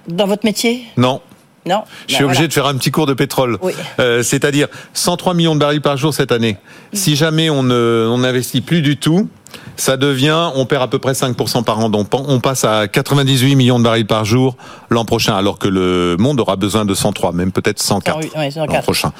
[0.07, 0.83] dans votre métier?
[0.97, 1.19] Non.
[1.65, 1.83] Non?
[2.07, 3.57] Je suis ben obligé de faire un petit cours de pétrole.
[3.99, 6.57] Euh, c'est-à-dire 103 millions de barils par jour cette année.
[6.91, 9.29] Si jamais on n'investit plus du tout,
[9.75, 11.89] ça devient, on perd à peu près 5% par an.
[11.89, 14.55] Donc on passe à 98 millions de barils par jour
[14.89, 18.19] l'an prochain, alors que le monde aura besoin de 103, même peut-être 104,
[18.67, 19.11] l'an prochain.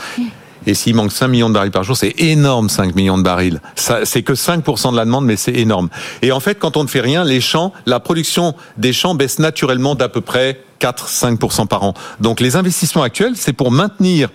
[0.65, 3.59] Et s'il manque 5 millions de barils par jour, c'est énorme 5 millions de barils.
[3.75, 5.89] C'est que 5% de la demande, mais c'est énorme.
[6.21, 9.39] Et en fait, quand on ne fait rien, les champs, la production des champs baisse
[9.39, 11.93] naturellement d'à peu près 4-5% par an.
[12.21, 14.29] Donc les investissements actuels, c'est pour maintenir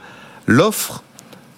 [0.47, 1.03] l'offre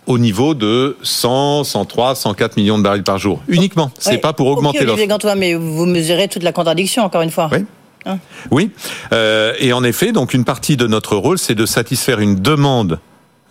[0.06, 3.42] au niveau de 100, 103, 104 millions de barils par jour.
[3.48, 3.90] Uniquement.
[3.98, 5.34] C'est pas pour augmenter l'offre.
[5.36, 7.48] mais vous mesurez toute la contradiction, encore une fois.
[7.52, 7.64] Oui.
[8.06, 8.18] Hein
[8.50, 8.70] oui.
[9.12, 12.98] Euh, et en effet, donc une partie de notre rôle, c'est de satisfaire une demande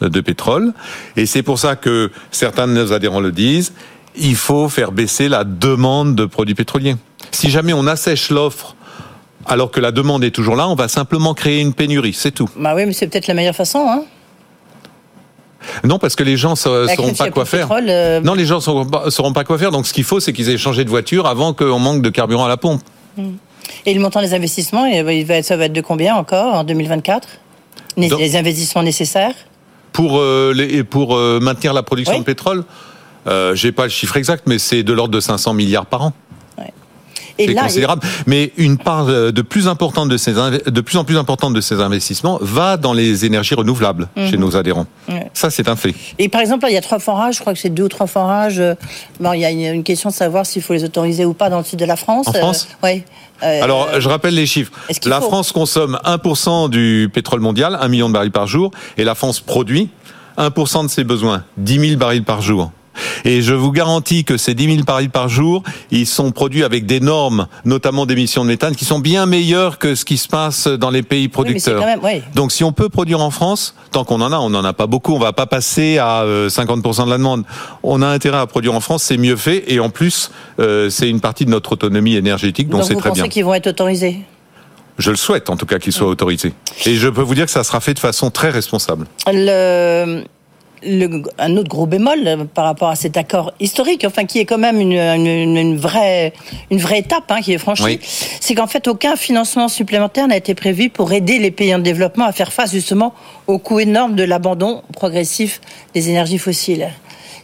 [0.02, 0.74] de pétrole.
[1.18, 3.74] Et c'est pour ça que certains de nos adhérents le disent.
[4.16, 6.96] Il faut faire baisser la demande de produits pétroliers.
[7.32, 8.76] Si jamais on assèche l'offre
[9.46, 12.50] alors que la demande est toujours là, on va simplement créer une pénurie, c'est tout.
[12.56, 14.04] Bah oui, mais c'est peut-être la meilleure façon, hein
[15.84, 17.68] Non, parce que les gens ne sauront pas quoi faire.
[17.68, 19.72] pétrole, euh, Non, les gens ne sauront pas, sauront pas quoi faire.
[19.72, 22.46] Donc, ce qu'il faut, c'est qu'ils aient changé de voiture avant qu'on manque de carburant
[22.46, 22.82] à la pompe.
[23.86, 24.86] Et le montant des investissements,
[25.44, 27.28] ça va être de combien encore en 2024
[27.98, 29.34] les, Donc- investissements nécessaires?
[29.92, 32.20] Pour, euh, les, pour euh, maintenir la production Oui.
[32.20, 32.64] de pétrole,
[33.28, 36.14] euh, j'ai pas le chiffre exact, mais c'est de l'ordre de 500 milliards par an.
[37.48, 38.02] C'est considérable.
[38.28, 41.54] Mais une part euh, de plus importante de ces inve- de plus en plus importante
[41.54, 44.30] de ces investissements va dans les énergies renouvelables Mhm.
[44.30, 44.86] chez nos adhérents.
[45.34, 45.94] Ça, c'est un fait.
[46.18, 47.88] Et par exemple, là, il y a trois forages, je crois que c'est deux ou
[47.90, 48.60] trois forages.
[48.60, 48.76] euh,
[49.20, 51.58] Bon, il y a une, question de savoir s'il faut les autoriser ou pas dans
[51.60, 52.28] le sud de la France.
[52.28, 53.04] En France Oui.
[53.42, 54.72] Alors, je rappelle les chiffres.
[55.06, 59.16] La France consomme 1% du pétrole mondial, 1 million de barils par jour, et la
[59.16, 59.90] France produit
[60.38, 62.72] 1% de ses besoins, 10 000 barils par jour.
[63.26, 66.86] Et je vous garantis que ces 10 000 barils par jour, ils sont produits avec
[66.86, 70.68] des normes, notamment d'émissions de méthane, qui sont bien meilleures que ce qui se passe
[70.68, 71.80] dans les pays producteurs.
[71.80, 72.22] quand même- oui.
[72.36, 74.88] Donc si on peut produire en France, tant qu'on en a, on n'en a pas
[74.88, 77.44] beaucoup, on va pas passer à euh, 50% de la demande.
[77.84, 81.10] On a intérêt à produire en France, c'est mieux fait, et en plus, euh, c'est
[81.10, 83.30] une partie de notre autonomie énergétique, donc c'est vous très pensez bien.
[83.30, 84.22] qu'ils vont être autorisés?
[84.98, 86.52] Je le souhaite en tout cas qu'il soit autorisé.
[86.86, 89.06] Et je peux vous dire que ça sera fait de façon très responsable.
[89.28, 90.24] le,
[90.84, 94.46] le- un autre gros bémol euh, par rapport à cet accord historique, enfin qui est
[94.46, 96.34] quand même une, une- une vraie,
[96.72, 98.00] une vraie étape hein, qui est franchie, Oui.
[98.40, 102.26] c'est qu'en fait aucun financement supplémentaire n'a été prévu pour aider les pays en développement
[102.26, 103.14] à faire face justement
[103.48, 105.62] au coût énorme de l'abandon progressif
[105.94, 106.90] des énergies fossiles.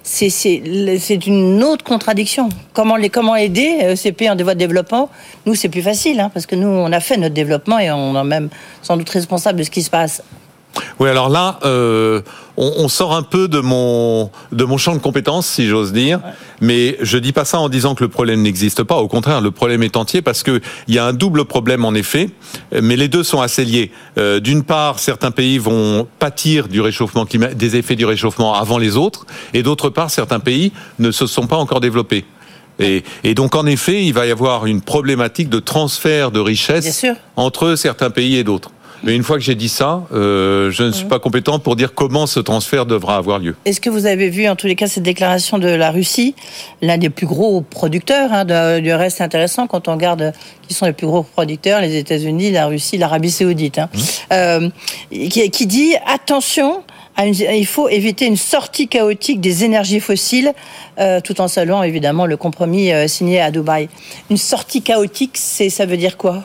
[0.07, 2.49] C'est une autre contradiction.
[2.73, 5.09] Comment, les, comment aider euh, ces pays en voie de développement?
[5.47, 8.15] Nous, c'est plus facile, hein, parce que nous, on a fait notre développement et on
[8.19, 8.49] est même
[8.83, 10.21] sans doute responsable de ce qui se passe.
[10.99, 12.21] Oui, alors là, euh,
[12.57, 16.19] on, on sort un peu de mon de mon champ de compétences, si j'ose dire.
[16.61, 18.95] Mais je dis pas ça en disant que le problème n'existe pas.
[18.95, 21.93] Au contraire, le problème est entier parce que il y a un double problème en
[21.93, 22.29] effet.
[22.81, 23.91] Mais les deux sont assez liés.
[24.17, 28.95] Euh, D'une part, certains pays vont pâtir du réchauffement des effets du réchauffement avant les
[28.97, 32.25] autres, et d'autre part, certains pays ne se sont pas encore développés.
[32.79, 36.43] Et, et donc, en effet, il va y avoir une problématique de transfert de
[36.81, 37.15] sûr.
[37.35, 38.71] entre certains pays et d'autres.
[39.03, 41.93] Mais une fois que j'ai dit ça, euh, je ne suis pas compétent pour dire
[41.93, 43.55] comment ce transfert devra avoir lieu.
[43.65, 46.33] Est-ce que vous avez vu en tous les cas cette déclaration de la Russie,
[46.81, 50.33] l'un des plus gros producteurs hein, de- du reste intéressant quand on regarde
[50.67, 53.89] qui sont les plus gros producteurs, les États-Unis, la Russie, l'Arabie Saoudite, hein,
[54.33, 54.69] euh,
[55.11, 56.81] qui, qui dit attention.
[57.19, 60.51] il faut éviter une sortie chaotique des énergies fossiles,
[60.99, 63.87] euh, tout en saluant évidemment le compromis euh, signé à Dubaï.
[64.29, 66.43] Une sortie chaotique, c'est ça veut dire quoi?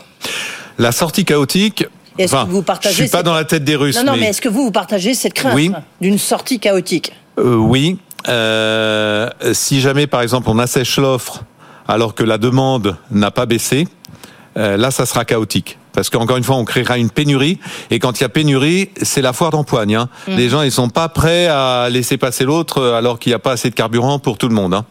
[0.79, 1.85] La sortie chaotique.
[2.19, 3.97] Est-ce enfin, que vous partagez je suis pas cette- dans la tête des Russes.
[3.97, 5.73] Non, non, mais, mais, est-ce que vous vous partagez cette crainte Oui.
[6.01, 7.13] d'une sortie chaotique?
[7.39, 7.99] Euh, oui.
[8.29, 11.43] Euh, si jamais, par exemple, on assèche l'offre
[11.89, 13.89] alors que la demande n'a pas baissé,
[14.57, 15.79] euh, là, ça sera chaotique.
[15.93, 17.59] Parce qu'encore une fois, on créera une pénurie.
[17.91, 19.97] Et quand il y a pénurie, c'est la foire d'empoigne.
[19.97, 20.09] Hein.
[20.29, 20.37] Mhm.
[20.37, 23.39] Les gens, ils sont pas prêts à laisser passer l'autre euh, alors qu'il n'y a
[23.39, 24.75] pas assez de carburant pour tout le monde.
[24.75, 24.85] Hein.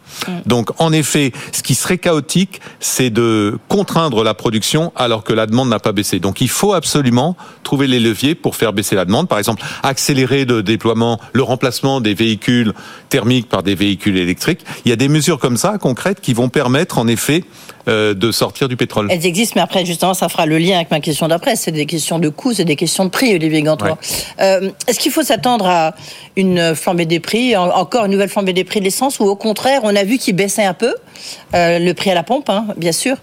[0.46, 5.46] Donc, en effet, ce qui serait chaotique, c'est de contraindre la production alors que la
[5.46, 6.18] demande n'a pas baissé.
[6.18, 9.28] Donc, il faut absolument trouver les leviers pour faire baisser la demande.
[9.28, 12.74] Par exemple, accélérer le déploiement, le remplacement des véhicules
[13.08, 14.64] thermiques par des véhicules électriques.
[14.84, 17.44] Il y a des mesures comme ça, concrètes, qui vont permettre, en effet,
[17.90, 19.08] de sortir du pétrole.
[19.10, 21.56] Elles existent, mais après, justement, ça fera le lien avec ma question d'après.
[21.56, 23.98] C'est des questions de coûts, c'est des questions de prix, Olivier Gantois.
[24.40, 25.94] Euh, Est-ce qu'il faut s'attendre à
[26.36, 29.36] une flambée des prix, en- encore une nouvelle flambée des prix de l'essence, ou au
[29.36, 30.94] contraire, on a vu qu'il baissait un peu,
[31.54, 33.16] euh, le prix à la pompe, hein, bien sûr.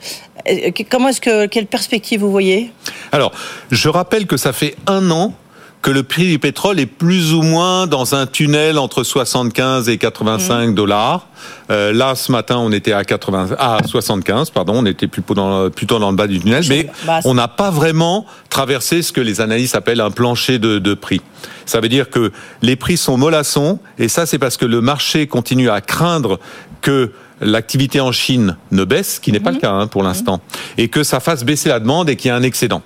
[0.49, 2.71] Euh, Comment est-ce que, quelle perspective vous voyez?
[3.11, 3.31] Alors,
[3.71, 5.33] je rappelle que ça fait un an
[5.81, 9.97] que le prix du pétrole est plus ou moins dans un tunnel entre 75 et
[9.97, 11.27] 85 dollars.
[11.69, 15.69] Euh, là, ce matin, on était à 80, à 75, pardon, on était plutôt dans,
[15.69, 19.21] plutôt dans le bas du tunnel, mais Bah, on n'a pas vraiment traversé ce que
[19.21, 21.21] les analystes appellent un plancher de, de prix.
[21.65, 25.27] Ça veut dire que les prix sont mollassons, et ça, c'est parce que le marché
[25.27, 26.39] continue à craindre
[26.81, 27.11] que
[27.41, 30.41] l'activité en Chine ne baisse, ce qui n'est pas le cas hein, pour l'instant,
[30.77, 32.81] et que ça fasse baisser la demande et qu'il y ait un excédent.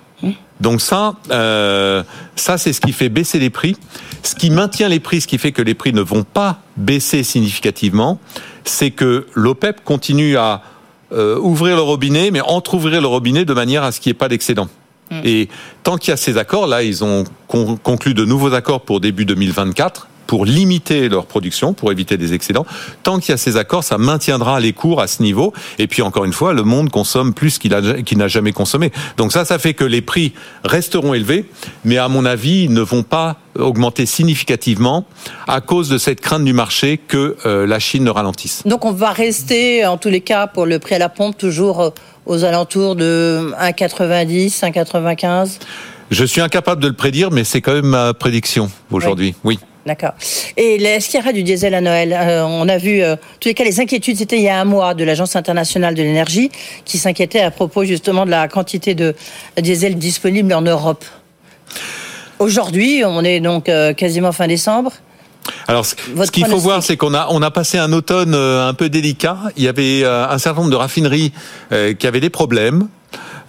[0.60, 2.03] Donc ça, euh,
[2.36, 3.75] ça c'est ce qui fait baisser les prix.
[4.23, 7.23] Ce qui maintient les prix, ce qui fait que les prix ne vont pas baisser
[7.23, 8.19] significativement,
[8.63, 10.62] c'est que l'OPEP continue à
[11.13, 14.19] euh, ouvrir le robinet, mais entrouvrir le robinet de manière à ce qu'il n'y ait
[14.19, 14.67] pas d'excédent.
[15.25, 15.49] Et
[15.84, 19.01] tant qu'il y a ces accords, là, ils ont con- conclu de nouveaux accords pour
[19.01, 22.65] début 2024 pour limiter leur production, pour éviter des excédents.
[23.04, 25.52] Tant qu'il y a ces accords, ça maintiendra les cours à ce niveau.
[25.78, 28.94] Et puis encore une fois, le monde consomme plus qu'il n'a jamais consommé.
[29.17, 30.32] Donc ça, ça fait que les prix
[30.63, 31.44] resteront élevés,
[31.84, 35.04] mais à mon avis, ils ne vont pas augmenter significativement
[35.50, 38.63] à cause de cette crainte du marché que euh, la Chine ne ralentisse.
[38.65, 41.82] Donc on va rester, en tous les cas, pour le prix à la pompe, toujours
[41.82, 41.89] euh,
[42.26, 45.60] aux alentours de 1,90, 1,95
[46.10, 49.36] Je suis incapable de le prédire, mais c'est quand même ma prédiction aujourd'hui.
[49.44, 49.60] Oui.
[49.86, 50.12] D'accord.
[50.58, 53.17] Et est-ce qu'il y aura du diesel à Noël euh, On a vu, euh, en
[53.39, 56.04] tous les cas, les inquiétudes, c'était il y a un mois, de l'Agence internationale de
[56.04, 56.52] l'énergie,
[56.86, 59.15] qui s'inquiétait à propos justement de la quantité de
[59.60, 61.04] diesel disponible en Europe.
[62.38, 64.91] Aujourd'hui, on est donc euh, quasiment fin décembre.
[65.67, 68.74] Alors, ce ce qu'il faut voir, c'est qu'on a on a passé un automne un
[68.76, 69.38] peu délicat.
[69.58, 71.32] Il y avait un certain nombre de raffineries
[71.98, 72.88] qui avaient des problèmes.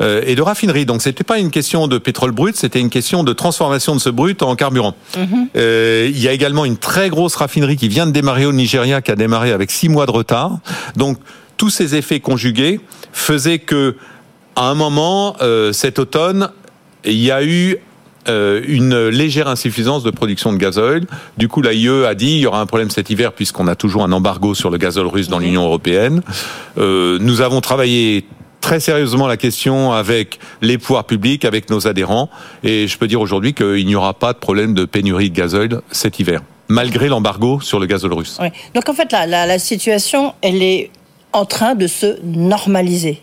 [0.00, 3.24] Euh, Et de raffinerie, donc c'était pas une question de pétrole brut, c'était une question
[3.24, 4.94] de transformation de ce brut en carburant.
[5.56, 9.02] Euh, il y a également une très grosse raffinerie qui vient de démarrer au Nigeria,
[9.02, 10.58] qui a démarré avec six mois de retard.
[10.96, 11.18] Donc
[11.56, 12.80] tous ces effets conjugués
[13.12, 13.96] faisaient que,
[14.56, 16.50] à un moment, euh, cet automne,
[17.04, 17.78] il y a eu
[18.28, 21.06] euh, une légère insuffisance de production de gazole.
[21.38, 24.04] Du coup, l'AIE a dit il y aura un problème cet hiver puisqu'on a toujours
[24.04, 26.22] un embargo sur le gazole russe dans l'Union européenne.
[26.78, 28.24] Euh, nous avons travaillé
[28.62, 32.30] très sérieusement la question avec les pouvoirs publics, avec nos adhérents,
[32.64, 35.82] et je peux dire aujourd'hui qu'il n'y aura pas de problème de pénurie de gazole
[35.90, 38.38] cet hiver, malgré l'embargo sur le gazole russe.
[38.40, 38.48] Oui.
[38.74, 40.90] Donc en fait, la, la, la situation, elle est
[41.34, 43.20] en train de se normaliser.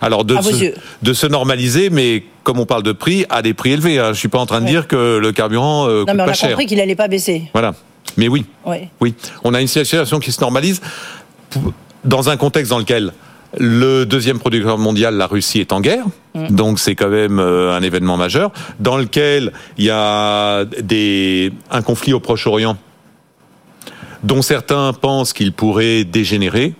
[0.00, 0.74] Alors de se, yeux.
[1.02, 3.98] de se normaliser, mais comme on parle de prix, à des prix élevés.
[3.98, 4.12] Hein.
[4.14, 4.70] Je suis pas en train de Ouais.
[4.70, 6.48] dire que le carburant euh, non, coûte mais on pas a cher.
[6.50, 7.44] compris qu'il n'allait pas baisser.
[7.52, 7.74] Voilà.
[8.16, 8.76] Mais oui, Oui.
[9.00, 10.80] oui, on a une situation qui se normalise
[12.04, 13.12] dans un contexte dans lequel
[13.58, 16.04] le deuxième producteur mondial, la Russie, est en guerre.
[16.34, 16.48] Mm.
[16.54, 21.82] Donc c'est quand même euh, un événement majeur dans lequel il y a des, un
[21.82, 22.76] conflit au Proche-Orient
[24.22, 26.74] dont certains pensent qu'il pourrait dégénérer.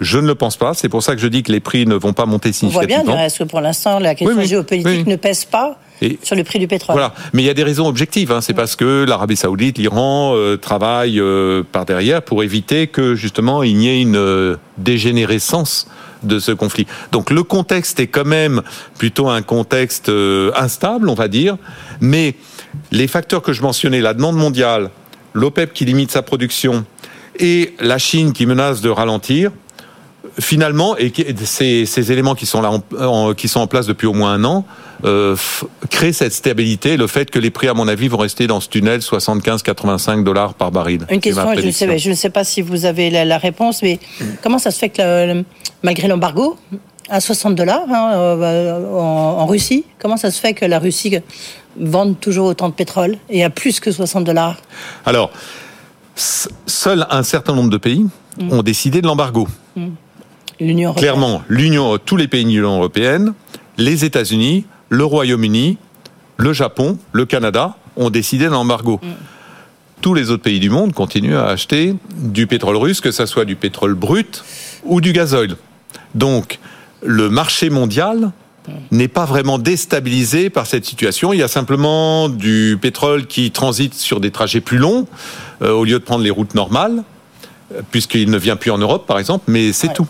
[0.00, 0.74] Je ne le pense pas.
[0.74, 2.86] C'est pour ça que je dis que les prix ne vont pas monter On voit
[2.86, 3.24] bien, significativement.
[3.24, 4.48] est-ce que pour l'instant, la question Oui, oui.
[4.48, 5.10] géopolitique Oui.
[5.10, 7.64] ne pèse pas Et- sur le prix du pétrole Voilà, mais il y a des
[7.64, 8.30] raisons objectives.
[8.30, 8.40] Hein.
[8.40, 13.64] C'est parce que l'Arabie Saoudite, l'Iran euh, travaillent euh, par derrière pour éviter que justement
[13.64, 15.88] il n'y ait une euh, dégénérescence
[16.22, 16.86] de ce conflit.
[17.12, 18.62] Donc le contexte est quand même
[18.98, 21.56] plutôt un contexte euh, instable, on va dire,
[22.00, 22.34] mais
[22.90, 24.90] les facteurs que je mentionnais, la demande mondiale,
[25.34, 26.84] l'OPEP qui limite sa production
[27.38, 29.52] et la Chine qui menace de ralentir,
[30.40, 31.12] finalement, et
[31.44, 34.32] ces, ces éléments qui sont là, en, en- qui sont en place depuis au moins
[34.32, 34.64] un an,
[35.04, 35.36] euh,
[35.90, 38.68] créent cette stabilité, le fait que les prix, à mon avis, vont rester dans ce
[38.68, 41.06] tunnel 75-85 dollars par baril.
[41.10, 43.82] Une question, je ne, sais, je ne sais pas si vous avez la, la réponse,
[43.82, 44.00] mais
[44.42, 45.02] comment ça se fait que
[45.34, 45.44] le-
[45.82, 46.56] malgré l'embargo,
[47.10, 51.16] à 60 dollars hein, euh, en, en Russie, comment ça se fait que la Russie
[51.80, 54.56] vende toujours autant de pétrole et à plus que 60 dollars?
[55.06, 55.30] Alors,
[56.16, 58.04] seul un certain nombre de pays
[58.40, 58.52] Mm.
[58.52, 59.48] ont décidé de l'embargo.
[60.60, 61.02] L'Union européenne.
[61.02, 63.32] Clairement, l'Union, tous les pays de l'Union européenne,
[63.76, 65.78] les États-Unis, le Royaume-Uni,
[66.36, 69.00] le Japon, le Canada ont décidé d'un embargo.
[70.00, 73.44] Tous les autres pays du monde continuent à acheter du pétrole russe, que ce soit
[73.44, 74.44] du pétrole brut
[74.84, 75.56] ou du gazole.
[76.14, 76.58] Donc,
[77.02, 78.30] le marché mondial
[78.90, 81.32] n'est pas vraiment déstabilisé par cette situation.
[81.32, 85.06] Il y a simplement du pétrole qui transite sur des trajets plus longs
[85.62, 87.02] euh, au lieu de prendre les routes normales,
[87.90, 90.06] puisqu'il ne vient plus en Europe, par exemple, mais c'est tout.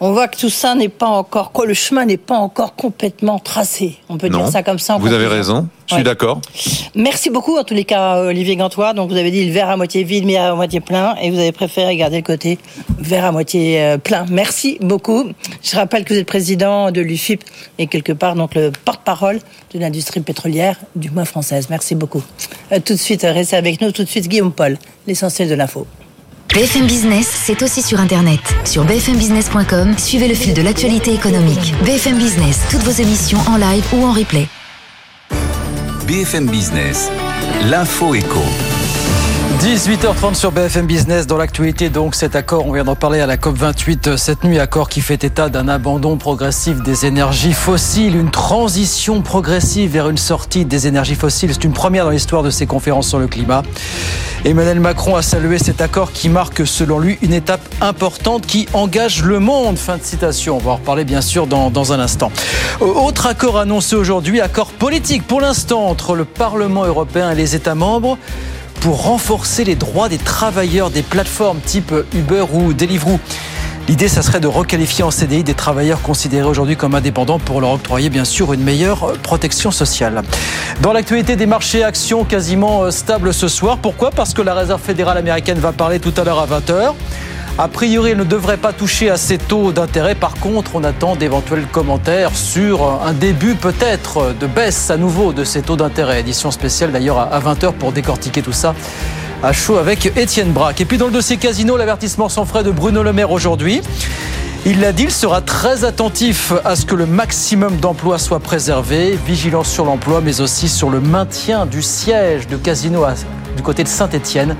[0.00, 3.40] On voit que tout ça n'est pas encore, quoi, le chemin n'est pas encore complètement
[3.40, 3.96] tracé.
[4.08, 4.94] On peut Non, dire ça comme ça.
[4.94, 6.04] en Vous avez raison, je suis Ouais.
[6.04, 6.40] d'accord.
[6.94, 8.92] Merci beaucoup en tous les cas, Olivier Gantois.
[8.94, 11.38] Donc vous avez dit le verre à moitié vide, mais à moitié plein, et vous
[11.38, 12.58] avez préféré garder le côté
[12.98, 14.24] verre à moitié euh, plein.
[14.30, 15.24] Merci beaucoup.
[15.64, 17.42] Je rappelle que vous êtes président de l'UFIP
[17.78, 19.40] et quelque part donc le porte-parole
[19.74, 21.66] de l'industrie pétrolière, du moins française.
[21.70, 22.22] Merci beaucoup.
[22.70, 23.90] Euh, tout de suite, restez avec nous.
[23.90, 25.86] Tout de suite, Guillaume Paul, l'essentiel de l'info.
[26.54, 28.40] BFM Business, c'est aussi sur Internet.
[28.64, 31.74] Sur bfmbusiness.com, suivez le fil de l'actualité économique.
[31.84, 34.48] BFM Business, toutes vos émissions en live ou en replay.
[36.06, 37.10] BFM Business,
[37.68, 38.42] l'info éco.
[39.60, 41.26] 18h30 sur BFM Business.
[41.26, 44.88] Dans l'actualité, donc, cet accord, on vient d'en parler à la COP28 cette nuit, accord
[44.88, 50.64] qui fait état d'un abandon progressif des énergies fossiles, une transition progressive vers une sortie
[50.64, 51.50] des énergies fossiles.
[51.52, 53.62] C'est une première dans l'histoire de ces conférences sur le climat.
[54.44, 59.24] Emmanuel Macron a salué cet accord qui marque, selon lui, une étape importante qui engage
[59.24, 59.76] le monde.
[59.76, 60.56] Fin de citation.
[60.56, 62.30] On va en reparler, bien sûr, dans, dans un instant.
[62.80, 67.56] Euh, Autre accord annoncé aujourd'hui, accord politique pour l'instant entre le Parlement européen et les
[67.56, 68.18] États membres
[68.80, 73.18] pour renforcer les droits des travailleurs des plateformes type Uber ou Deliveroo.
[73.88, 77.70] L'idée, ça serait de requalifier en CDI des travailleurs considérés aujourd'hui comme indépendants pour leur
[77.70, 80.22] octroyer bien sûr une meilleure protection sociale.
[80.82, 83.78] Dans l'actualité des marchés actions quasiment euh, stables ce soir.
[83.78, 84.10] Pourquoi?
[84.10, 86.92] Parce que la Réserve fédérale américaine va parler tout à l'heure à 20h.
[87.60, 90.14] A priori, elle ne devrait pas toucher à ces taux d'intérêt.
[90.14, 95.42] Par contre, on attend d'éventuels commentaires sur un début peut-être de baisse à nouveau de
[95.42, 96.20] ces taux d'intérêt.
[96.20, 98.76] Édition spéciale d'ailleurs à 20h pour décortiquer tout ça
[99.42, 100.80] à chaud avec Étienne Braque.
[100.80, 103.82] Et puis dans le dossier casino, l'avertissement sans frais de Bruno Le Maire aujourd'hui.
[104.64, 109.18] Il l'a dit, il sera très attentif à ce que le maximum d'emplois soit préservé,
[109.26, 113.04] vigilance sur l'emploi, mais aussi sur le maintien du siège de Casino
[113.56, 114.54] du côté de Saint-Étienne.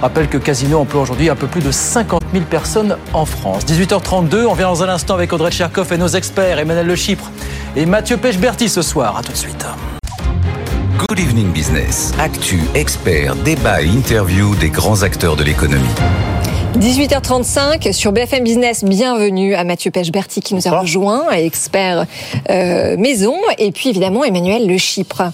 [0.00, 3.64] Rappelle que Casino emploie aujourd'hui un peu plus de 50 000 personnes en France.
[3.64, 7.30] 18h32, on vient dans un instant avec Audrey Tcherkov et nos experts, Emmanuel Le Chypre
[7.74, 9.16] et Mathieu Pechberti ce soir.
[9.16, 9.66] À tout de suite.
[11.08, 12.12] Good Evening Business.
[12.20, 15.84] Actu, experts, débat et interview des grands acteurs de l'économie.
[16.76, 18.84] 18h35 sur BFM Business.
[18.84, 22.06] Bienvenue à Mathieu Pechberti qui nous a rejoint, expert
[22.50, 25.32] euh, maison, et puis évidemment Emmanuel Le Chypre.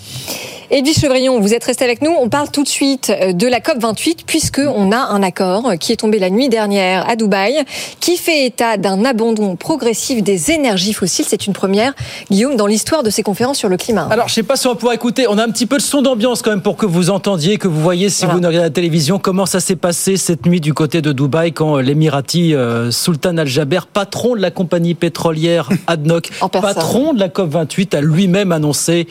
[0.71, 2.11] Edwige Chevrillon, vous êtes resté avec nous.
[2.19, 5.75] On parle tout de suite euh, de la COP 28 puisque on a un accord
[5.79, 7.63] qui est tombé la nuit dernière à Dubaï
[8.01, 11.27] qui fait état d'un abandon progressif des énergies fossiles.
[11.29, 11.93] C'est une première,
[12.31, 14.09] Guillaume, dans l'histoire de ces conférences sur le climat.
[14.11, 15.27] Alors, je sais pas si on va pouvoir écouter.
[15.29, 17.69] On a un petit peu de son d'ambiance quand même pour que vous entendiez, que
[17.69, 20.73] vous voyez si vous ne regardez la télévision comment ça s'est passé cette nuit du
[20.73, 25.69] côté de Dubaï quand euh, l'émirati euh, Sultan Al Jaber, patron de la compagnie pétrolière
[25.87, 29.07] ADNOC, patron de la COP 28, a lui-même annoncé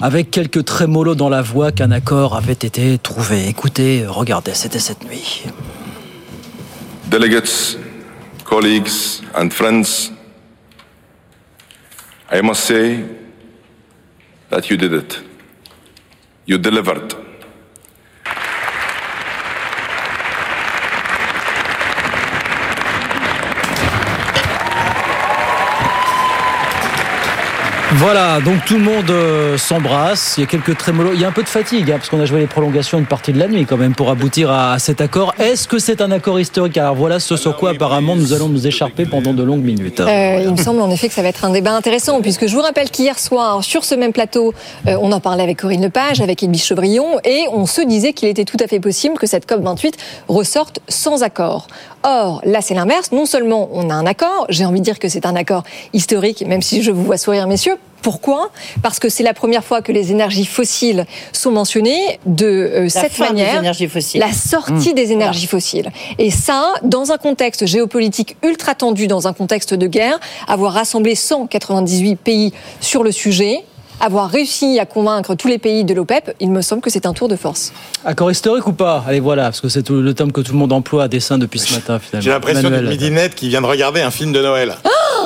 [0.00, 3.48] avec quelques trémolos dans la voix qu'un accord avait été trouvé.
[3.48, 5.44] Écoutez, regardez, c'était cette nuit.
[7.10, 7.76] delegates,
[8.44, 8.88] colleagues,
[9.34, 10.10] and friends,
[12.32, 13.04] I must say
[14.48, 15.22] that you did it.
[16.46, 17.14] You delivered.
[27.94, 30.34] Voilà, donc tout le monde euh, s'embrasse.
[30.36, 31.10] Il y a quelques trémolos.
[31.12, 33.06] Il y a un peu de fatigue, hein, parce qu'on a joué les prolongations une
[33.06, 35.34] partie de la nuit quand même pour aboutir à, cet accord.
[35.40, 36.78] Est-ce que c'est un accord historique?
[36.78, 39.98] Alors voilà ce sur quoi apparemment nous allons nous écharper pendant de longues minutes.
[39.98, 42.54] Euh, il me semble en effet que ça va être un débat intéressant, puisque je
[42.54, 44.54] vous rappelle qu'hier soir, sur ce même plateau,
[44.86, 48.28] euh, on en parlait avec Corinne Lepage, avec Edwige Chevrillon, et on se disait qu'il
[48.28, 49.94] était tout à fait possible que cette COP28
[50.28, 51.66] ressorte sans accord.
[52.02, 53.12] Or, là, c'est l'inverse.
[53.12, 56.44] Non seulement on a un accord, j'ai envie de dire que c'est un accord historique,
[56.46, 57.76] même si je vous vois sourire, messieurs.
[58.02, 58.48] Pourquoi?
[58.82, 63.12] Parce que c'est la première fois que les énergies fossiles sont mentionnées de euh, cette
[63.12, 63.58] fin des manière.
[63.58, 64.20] énergies fossiles.
[64.20, 64.94] La sortie Mmh.
[64.94, 65.92] des énergies fossiles.
[66.18, 71.14] Et ça, dans un contexte géopolitique ultra tendu, dans un contexte de guerre, avoir rassemblé
[71.14, 73.64] 198 pays sur le sujet,
[74.00, 77.12] avoir réussi à convaincre tous les pays de l'OPEP, il me semble que c'est un
[77.12, 77.72] tour de force.
[78.04, 79.04] Accord historique ou pas?
[79.06, 81.58] Allez voilà, parce que c'est le terme que tout le monde emploie à dessin depuis
[81.58, 82.24] ce matin finalement.
[82.24, 82.80] J'ai l'impression Emmanuel.
[82.82, 84.74] d'une midinette qui vient de regarder un film de Noël.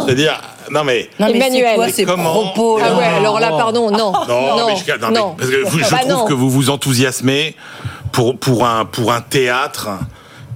[0.04, 1.08] C'est-à-dire, non mais.
[1.20, 1.68] Non, mais Emmanuel.
[1.70, 4.12] c'est quoi ces propos, Ah ouais, alors là, pardon, non.
[4.12, 5.34] Non, Non, mais je, non, mais non.
[5.38, 7.54] parce que vous- je Bah trouve que vous vous enthousiasmez
[8.12, 9.88] pour, pour, un, pour un théâtre.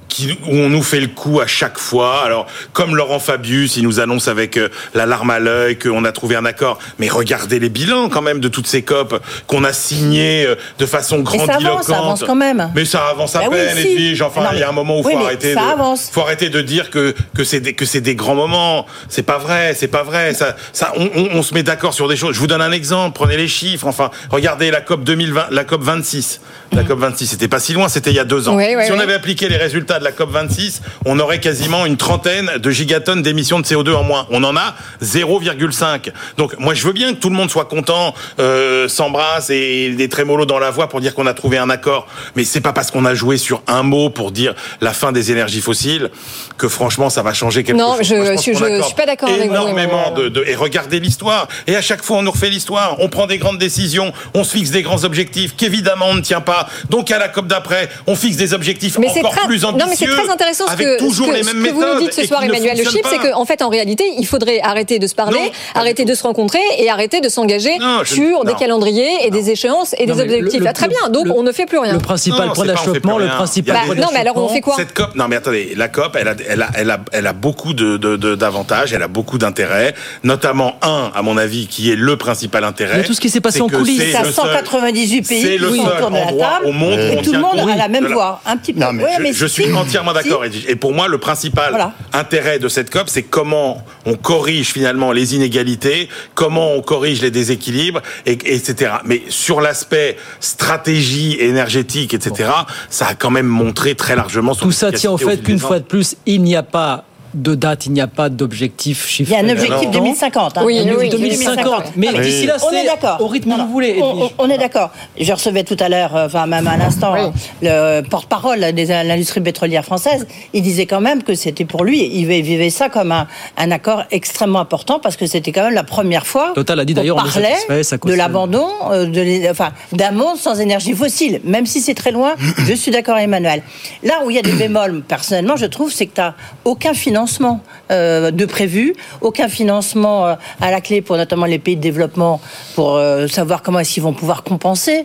[0.09, 2.23] Qui, où on nous fait le coup à chaque fois.
[2.25, 6.13] Alors, comme Laurent Fabius, il nous annonce avec euh, la larme à l'œil qu'on a
[6.13, 6.79] trouvé un accord.
[6.99, 10.87] Mais regardez les bilans quand même de toutes ces COP qu'on a signées euh, de
[10.87, 11.67] façon Mais ça grandiloquente.
[11.67, 12.71] avance, ça avance quand même.
[12.75, 14.17] Mais ça avance à oui, peine.
[14.23, 16.09] Enfin, Non, il y a un moment où oui, faut mais arrêter de, avance.
[16.11, 18.87] faut arrêter de dire que que c'est des, que c'est des grands moments.
[19.09, 20.33] C'est pas vrai, c'est pas vrai.
[20.35, 22.35] Ça, ça, on, on, on se met d'accord sur des choses.
[22.35, 23.15] Je vous donne un exemple.
[23.15, 23.87] Prenez les chiffres.
[23.87, 26.41] Enfin, regardez la COP 2020, la COP 26.
[26.73, 28.57] La COP 26, c'était pas si loin, c'était il y a deux ans.
[28.57, 31.97] Oui, si on avait appliqué les résultats de la COP 26, on aurait quasiment une
[31.97, 34.27] trentaine de gigatonnes d'émissions de CO2 en moins.
[34.31, 36.11] On en a 0,5.
[36.37, 40.09] Donc, moi, je veux bien que tout le monde soit content, euh, s'embrasse et des
[40.09, 42.07] trémolos dans la voix pour dire qu'on a trouvé un accord.
[42.37, 45.31] Mais c'est pas parce qu'on a joué sur un mot pour dire la fin des
[45.33, 46.11] énergies fossiles
[46.57, 48.07] que franchement ça va changer quelque Non, chose.
[48.09, 51.01] je- pense je- je accorde suis pas d'accord avec vous, Énormément de, de- et regardez
[51.01, 51.49] l'histoire.
[51.67, 52.97] Et à chaque fois on nous refait l'histoire.
[53.01, 56.41] On prend des grandes décisions, on se fixe des grands objectifs qu'évidemment on ne tient
[56.41, 56.69] pas.
[56.91, 59.88] Donc à la COP d'après, on fixe des objectifs Mais encore plus ambitieux.
[59.89, 61.81] Non, mais c'est très intéressant ce que, toujours ce que, les ce mêmes que vous
[61.85, 64.99] nous dites ce soir, Emmanuel Le Chip, c'est qu'en fait, en réalité, il faudrait arrêter
[64.99, 69.31] de se parler, arrêter de se rencontrer et arrêter de s'engager sur des calendriers et
[69.31, 70.61] des échéances et Non, des objectifs.
[70.61, 71.93] le- Ah, très bien, donc le- on ne fait plus rien.
[71.95, 75.15] Le principal point d'achoppement, le principal Bah, non, mais alors on fait quoi Cette COP,
[75.15, 77.97] non mais attendez, la COP, elle a, elle a, elle a, elle a beaucoup de,
[77.97, 82.17] de- de- d'avantages, elle a beaucoup d'intérêts, notamment un, à mon avis, qui est le
[82.17, 82.99] principal intérêt.
[82.99, 84.13] Mais tout ce qui s'est passé en coulisses.
[84.13, 86.99] seul- 198 pays c'est qui le sont seul autour de la endroit table au monde
[87.19, 88.81] où tout le monde a la même voix, un petit peu.
[88.81, 89.65] Non, mais Ouais, je, suis.
[89.81, 90.45] Entièrement d'accord.
[90.45, 91.93] Et, et pour moi, le principal Voilà.
[92.13, 97.31] intérêt de cette COP, c'est comment on corrige finalement les inégalités, comment on corrige les
[97.31, 98.93] déséquilibres, et, et etc.
[99.05, 102.51] Mais sur l'aspect stratégie énergétique, etc.,
[102.91, 105.59] ça a quand même montré très largement son Tout ça tient au efficacité fait qu'une
[105.59, 109.23] fois de plus, il n'y a pas de date, il n'y a pas d'objectif Il
[109.23, 109.37] y chiffré.
[109.37, 109.91] a un objectif Non.
[109.91, 110.59] 2050.
[110.59, 110.63] hein.
[110.65, 111.85] Oui, Un oui, objectif 2050.
[111.97, 113.21] Mais d'ici là, on est c'est d'accord.
[113.21, 114.01] au rythme où vous voulez.
[114.39, 114.91] On, est d'accord.
[115.21, 117.29] Je recevais tout à l'heure, euh, enfin même à l'instant, euh,
[117.61, 120.27] le porte-parole de l'industrie pétrolière française.
[120.55, 124.05] Il disait quand même que c'était pour lui, il vivait ça comme un, un accord
[124.11, 127.17] extrêmement important parce que c'était quand même la première fois Total a dit qu'on d'ailleurs,
[127.17, 131.41] on est parlait de l'abandon, euh, enfin, d'un monde sans énergie fossile.
[131.45, 132.35] Même si c'est très loin,
[132.67, 133.63] je suis d'accord, Emmanuel.
[134.03, 136.95] Là où il y a des bémols, personnellement, je trouve, c'est que tu n'as aucun
[136.95, 137.61] financement financement
[137.91, 142.41] euh, de prévu, aucun financement euh, à la clé pour notamment les pays de développement
[142.77, 145.05] pour euh, savoir comment est-ce qu'ils vont pouvoir compenser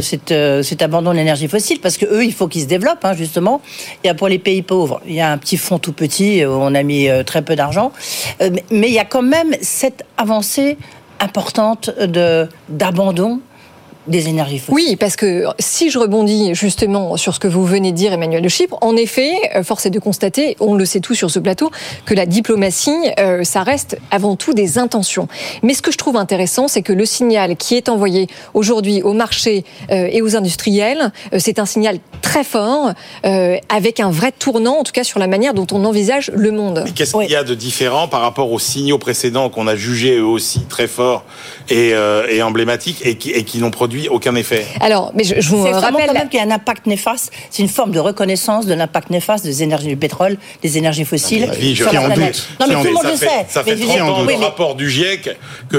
[0.00, 0.32] cet,
[0.62, 3.60] cet abandon de l'énergie fossile, parce que eux, il faut qu'ils se développent, hein, justement.
[4.02, 6.44] Il y a pour les pays pauvres, il y a un petit fonds tout petit
[6.44, 7.92] où on a mis très peu d'argent,
[8.40, 10.76] mais- mais il y a quand même cette avancée
[11.20, 13.40] importante de d'abandon
[14.08, 14.74] des énergies fossiles.
[14.74, 18.42] Oui, parce que si je rebondis justement sur ce que vous venez de dire, Emmanuel
[18.42, 21.38] de Chypre, en effet, euh, force est de constater, on le sait tous sur ce
[21.38, 21.70] plateau,
[22.04, 25.28] que la diplomatie, euh, ça reste avant tout des intentions.
[25.62, 29.12] Mais ce que je trouve intéressant, c'est que le signal qui est envoyé aujourd'hui au
[29.12, 32.92] marché euh, et aux industriels, euh, c'est un signal très fort,
[33.24, 36.50] euh, avec un vrai tournant, en tout cas sur la manière dont on envisage le
[36.50, 36.84] monde.
[36.94, 40.24] Qu'est-ce qu'il y a de différent par rapport aux signaux précédents qu'on a jugés eux
[40.24, 41.24] aussi très forts
[41.70, 45.40] et, euh, et emblématiques et qui, et qui n'ont produit aucun effet Alors, mais je,
[45.40, 46.06] je vous rappelle...
[46.06, 47.32] quand même qu'il y a un impact néfaste.
[47.50, 51.50] C'est une forme de reconnaissance de l'impact néfaste des énergies du pétrole, des énergies fossiles
[51.60, 52.48] Oui, je sur la en doute.
[52.60, 53.26] Non, mais tout le monde le ça sait.
[53.26, 55.36] fait, ça fait je veux 30 dire, ans oui, le mais- rapport du GIEC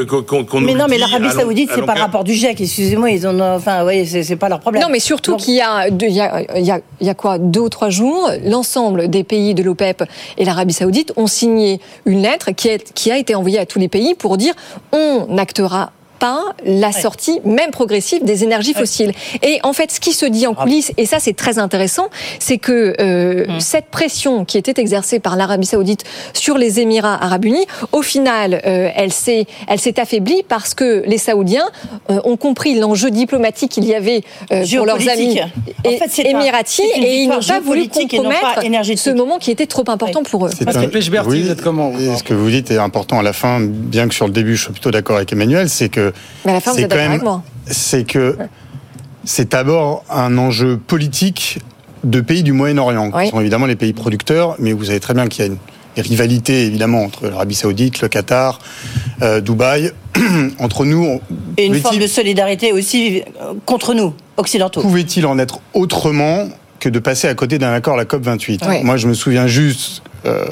[0.07, 2.61] qu'on qu'on mais non, mais l'Arabie Saoudite, c'est pas le rapport du GIEC.
[2.61, 4.83] Excusez-moi, ils ont, enfin, vous voyez, c'est pas leur problème.
[4.83, 7.13] Non, mais surtout qu'il y a, il y, a, il y, a, il y a
[7.13, 10.03] quoi deux ou trois jours, l'ensemble des pays de l'OPEP
[10.37, 13.79] et l'Arabie Saoudite ont signé une lettre qui, est, qui a été envoyée à tous
[13.79, 14.53] les pays pour dire
[14.91, 15.78] on n'actera
[16.19, 19.13] pas la sortie, même progressive, des énergies fossiles.
[19.41, 22.09] Et en fait, ce qui se dit en coulisses, et ça c'est très intéressant,
[22.39, 26.03] c'est que euh, cette pression qui était exercée par l'Arabie Saoudite
[26.33, 29.47] sur les Émirats Arabes Unis, au final, euh, elle s'est,
[29.97, 31.69] affaiblie parce que les Saoudiens
[32.09, 35.39] euh, ont compris l'enjeu diplomatique qu'il y avait euh, pour leurs amis.
[35.85, 39.03] En et- fait, un- émiratis, et ils n'ont pas voulu pas compromettre énergétique.
[39.03, 40.51] ce moment qui était trop important pour eux.
[40.55, 40.89] C'est un-
[41.25, 41.45] oui,
[41.99, 44.55] et ce que vous dites est important à la fin, bien que sur le début
[44.55, 46.08] je suis plutôt d'accord avec Emmanuel, c'est que
[46.45, 47.43] Mais à la fin, vous c'est êtes d'accord avec moi.
[47.67, 48.37] c'est que
[49.23, 51.59] c'est d'abord un enjeu politique
[52.03, 55.27] de pays du Moyen-Orient, qui sont évidemment les pays producteurs, mais vous savez très bien
[55.27, 55.57] qu'il y a une
[55.97, 58.59] rivalité évidemment entre l'Arabie Saoudite, le Qatar,
[59.21, 59.91] euh, Dubaï.
[60.59, 61.21] entre nous,
[61.57, 64.81] Et une forme de solidarité aussi euh, contre nous, occidentaux.
[64.81, 66.47] Pouvait-il en être autrement
[66.79, 68.83] que de passer à côté d'un accord à la COP 28 Ouais.
[68.83, 70.45] Moi, je me souviens juste, euh,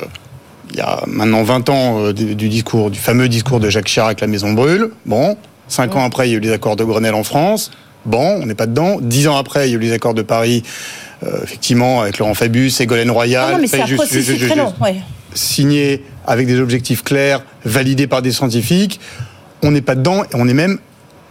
[0.72, 4.22] il y a maintenant 20 ans, euh, du, discours, du fameux discours de Jacques Chirac,
[4.22, 4.90] la maison brûle.
[5.06, 5.38] Bon,
[5.68, 7.72] cinq ans après, il y a eu les accords de Grenelle en France.
[8.06, 8.98] Bon, on n'est pas dedans.
[9.02, 10.64] Dix ans après, il y a eu les accords de Paris,
[11.24, 13.46] euh, effectivement, avec Laurent Fabius, Ségolène Royal.
[13.50, 14.74] Ah non, mais juste- très long.
[14.82, 14.96] ouais.
[15.34, 19.00] signé avec des objectifs clairs, validés par des scientifiques.
[19.62, 20.80] On n'est pas dedans et on est même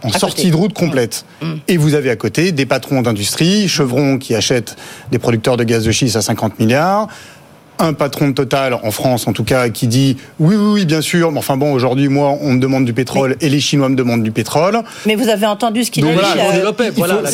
[0.03, 0.51] en À sortie côté.
[0.51, 1.25] de route complète.
[1.67, 4.75] Et vous avez à côté des patrons d'industrie, Chevron qui achète
[5.11, 7.07] des producteurs de gaz de schiste à 50 milliards.
[7.79, 11.01] Un patron de Total, en France en tout cas, qui dit oui, oui, oui, bien
[11.01, 13.95] sûr, mais enfin bon, aujourd'hui, moi, on me demande du pétrole et les Chinois me
[13.95, 14.81] demandent du pétrole.
[15.05, 16.13] Mais vous avez entendu ce qu'il a dit.
[16.13, 17.31] voilà, euh, voilà, la.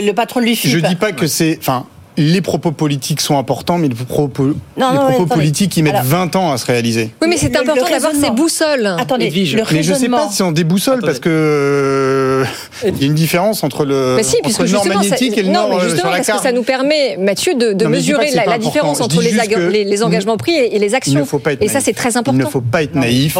[0.00, 0.70] Le, le patron de l'UFIP.
[0.70, 1.58] Je dis pas que c'est.
[1.60, 1.84] Enfin,
[2.16, 6.52] les propos politiques sont importants, mais les propos, non, politiques, ils mettent Alors- 20 ans
[6.52, 7.10] à se réaliser.
[7.22, 8.86] Oui, mais c'est important d'avoir ces boussoles.
[8.98, 9.54] Attendez, Edwige.
[9.56, 10.26] le Mais je sais raisonnement.
[10.26, 12.44] pas si on déboussole parce que euh,
[12.86, 15.08] il y a une différence entre le, Mais si, entre puisque le nord justement, ça,
[15.10, 17.16] magnétique et le non, nord mais euh, justement sur la parce que ça nous permet,
[17.18, 21.20] Mathieu, de, Non, mesurer la, différence entre les, engagements pris et, et les Il actions.
[21.20, 21.84] ne faut pas être et ça, naïf.
[21.84, 22.38] c'est très Il important.
[22.38, 23.36] ne faut pas être naïf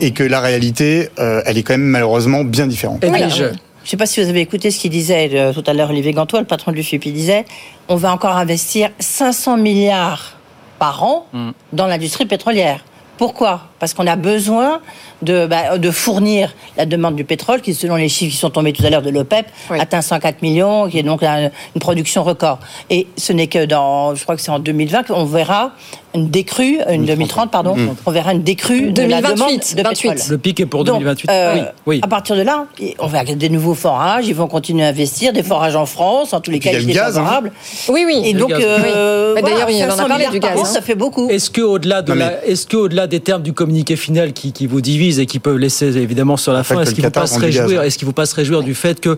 [0.00, 3.04] et que la réalité, euh, elle est quand même malheureusement bien différente.
[3.06, 3.50] Oui, alors, Je ne
[3.84, 6.40] sais pas si vous avez écouté ce qu'il disait euh, tout à l'heure, Olivier Gantois,
[6.40, 7.06] le patron de l'UFIP.
[7.06, 7.44] Il disait
[7.88, 10.36] on va encore investir 500 milliards
[10.78, 11.26] par an
[11.72, 12.84] dans l'industrie pétrolière.
[13.18, 13.62] Pourquoi?
[13.78, 14.80] Parce qu'on a besoin
[15.22, 18.72] de, bah, de fournir la demande du pétrole, qui, selon les chiffres qui sont tombés
[18.72, 22.58] tout à l'heure de l'OPEP, atteint 104 millions, qui est donc un- une production record.
[22.90, 25.72] Et ce n'est que dans, je crois que c'est en 2020 qu'on verra
[26.14, 30.08] une décrue, une 2030, pardon, on verra une décrue de la 2028, demande de 28.
[30.10, 30.30] pétrole.
[30.30, 31.30] Le pic est pour Donc, 2028.
[31.30, 32.00] euh, oui, oui.
[32.02, 32.64] À partir de là,
[32.98, 36.40] on va des nouveaux forages, ils vont continuer à investir, des forages en France, en
[36.40, 37.20] tous les cas, il y a le il est gaz, hein.
[37.22, 37.52] favorable.
[37.90, 38.22] Oui, oui.
[38.24, 39.42] Et donc, euh, Oui.
[39.42, 40.64] D'ailleurs, voilà, il en a 500 parlé du gaz, an, hein.
[40.64, 41.28] ça fait beaucoup.
[41.28, 42.14] Est-ce que au-delà de
[42.46, 43.66] est-ce que au-delà des termes du communiqué
[43.96, 46.94] final qui, qui vous divisent et qui peuvent laisser évidemment sur la fin, que est-ce
[46.94, 47.84] qu'il ne faut pas se réjouir, hein.
[47.84, 49.16] est-ce qu'il faut pas se réjouir du fait que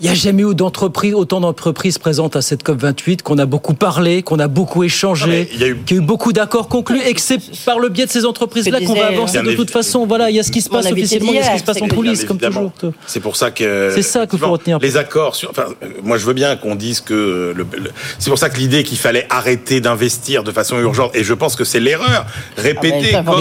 [0.00, 3.46] il n'y a jamais eu d'entreprise, autant d'entreprises présentes à cette COP 28, qu'on a
[3.46, 7.20] beaucoup parlé, qu'on a beaucoup échangé, qu'il y a eu beaucoup d'accords conclus et que
[7.20, 10.06] c'est par le biais de ces entreprises-là qu'on va avancer euh, de toute façon.
[10.06, 11.64] Voilà, il y a ce qui se passe officiellement, il y a ce qui se
[11.64, 12.72] passe en coulisses, comme toujours.
[13.06, 13.90] C'est pour ça que.
[13.94, 14.78] C'est ça qu'il faut retenir.
[14.80, 15.50] Les accords sur.
[15.50, 15.66] Enfin,
[16.02, 17.52] moi, je veux bien qu'on dise que.
[17.56, 21.24] le- le- c'est pour ça que l'idée qu'il fallait arrêter d'investir de façon urgente, et
[21.24, 23.00] je pense que c'est l'erreur Ah, répétée.
[23.02, 23.32] mais ça, faut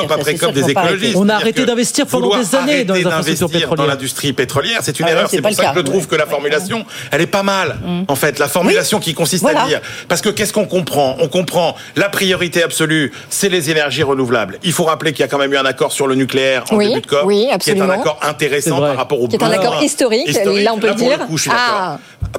[0.00, 0.03] comme,
[0.38, 1.16] sûr des écologistes.
[1.16, 3.76] On a arrêté d'investir pendant des années dans les infrastructures d'investir pétrolières.
[3.76, 5.28] dans l'industrie pétrolière, c'est une Ah erreur.
[5.30, 5.72] c'est pas pour ça cas.
[5.72, 7.76] que je trouve que la formulation, elle est pas mal.
[8.08, 9.62] En fait, la formulation qui consiste Voilà.
[9.62, 11.16] à dire, parce que qu'est-ce qu'on comprend?
[11.20, 14.58] On comprend la priorité absolue, c'est les énergies renouvelables.
[14.62, 16.76] Il faut rappeler qu'il y a quand même eu un accord sur le nucléaire en
[16.76, 19.42] Oui, début de COP, oui, qui est un accord intéressant par rapport au Qui est
[19.42, 21.18] un accord historique, là, on peut Là, dire.
[21.18, 21.98] le coup, je suis Ah.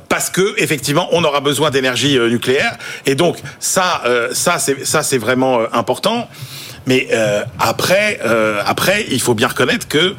[0.10, 4.86] Parce que effectivement, on aura besoin d'énergie euh, nucléaire, et donc ça, euh, ça, c'est
[4.86, 6.28] ça, c'est vraiment euh, important.
[6.88, 10.16] Mais euh, après, euh, après, il faut bien reconnaître que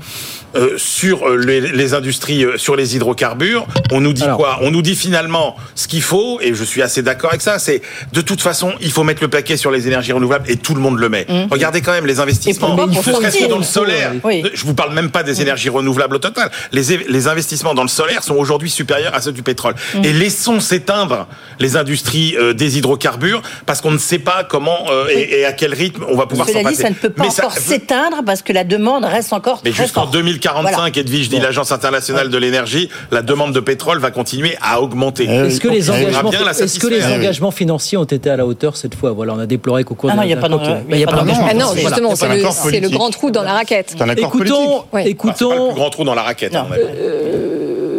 [0.54, 3.66] euh, sur euh, les, les industries, euh, sur les hydrocarbures.
[3.92, 4.58] On nous dit quoi?
[4.62, 7.82] On nous dit finalement ce qu'il faut, et je suis assez d'accord avec ça, c'est
[8.12, 10.80] de toute façon, il faut mettre le paquet sur les énergies renouvelables et tout le
[10.80, 11.26] monde le met.
[11.28, 11.48] Mmh.
[11.50, 14.12] Regardez quand même les investissements, ne serait-ce que dans le solaire.
[14.24, 14.44] Oui.
[14.54, 15.42] Je vous parle même pas des mmh.
[15.42, 16.50] énergies renouvelables au total.
[16.72, 19.74] Les, les investissements dans le solaire sont aujourd'hui supérieurs à ceux du pétrole.
[19.94, 20.04] Mmh.
[20.04, 21.26] Et laissons s'éteindre
[21.58, 25.12] les industries euh, des hydrocarbures parce qu'on ne sait pas comment oui.
[25.14, 26.82] et, à quel rythme on va pouvoir s'en passer.
[26.82, 30.45] ça ne peut pas encore s'éteindre parce que la demande reste encore Mais jusqu'en 2014
[30.46, 30.88] 45, voilà.
[30.96, 35.26] Edwige dit l'Agence internationale de l'énergie, la demande de pétrole va continuer à augmenter.
[35.28, 39.12] Eh est-ce que les eh engagements, financiers ont été à la hauteur cette fois?
[39.12, 40.82] Voilà, on a déploré qu'au cours ah non, de il n'y a pas d'engagement.
[40.88, 41.46] Il n'y a pas d'engagement.
[41.50, 43.96] Ah non, justement, c'est le, grand trou dans la raquette.
[44.16, 45.12] Écoutons, politique.
[45.12, 45.68] écoutons.
[45.68, 46.54] Le grand trou dans la raquette.
[46.54, 46.66] Hein,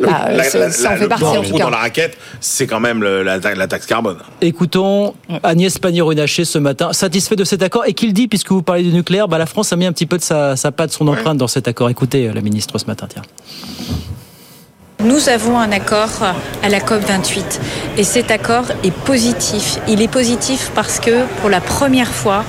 [0.02, 1.64] la- ça- la- ça en la- fait le partie, grand en tout cas.
[1.64, 4.18] dans la raquette, c'est quand même le- la, la taxe carbone.
[4.42, 8.84] Écoutons Agnès Pannier-Runacher ce matin, satisfait de cet accord et qu'il dit, puisque vous parlez
[8.84, 11.08] du nucléaire, bah, la France a mis un petit peu de sa, sa patte, son
[11.08, 11.90] empreinte dans cet accord.
[11.90, 13.24] Écoutez euh, la ministre ce matin, tiens.
[15.04, 16.10] Nous avons un accord
[16.64, 17.60] à la COP28
[17.98, 19.78] et cet accord est positif.
[19.88, 22.44] Il est positif parce que pour la première fois,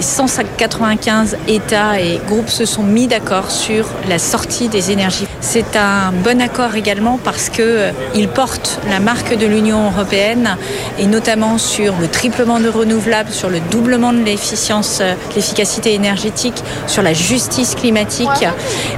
[0.00, 5.26] les 195 États et groupes se sont mis d'accord sur la sortie des énergies.
[5.42, 10.56] C'est un bon accord également parce que euh, porte la marque de l'Union européenne
[10.98, 16.64] et notamment sur le triplement de renouvelables, sur le doublement de l'efficience, euh, l'efficacité énergétique,
[16.86, 18.46] sur la justice climatique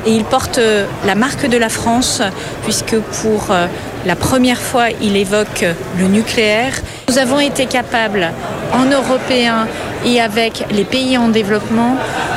[0.07, 2.23] et il porte euh, la marque de la France
[2.63, 3.49] puisque pour
[4.07, 5.65] la première fois il évoque
[5.99, 6.75] le nucléaire.
[7.09, 8.31] Nous avons été capables
[8.73, 9.67] en Européens
[10.05, 11.97] et avec les pays en développement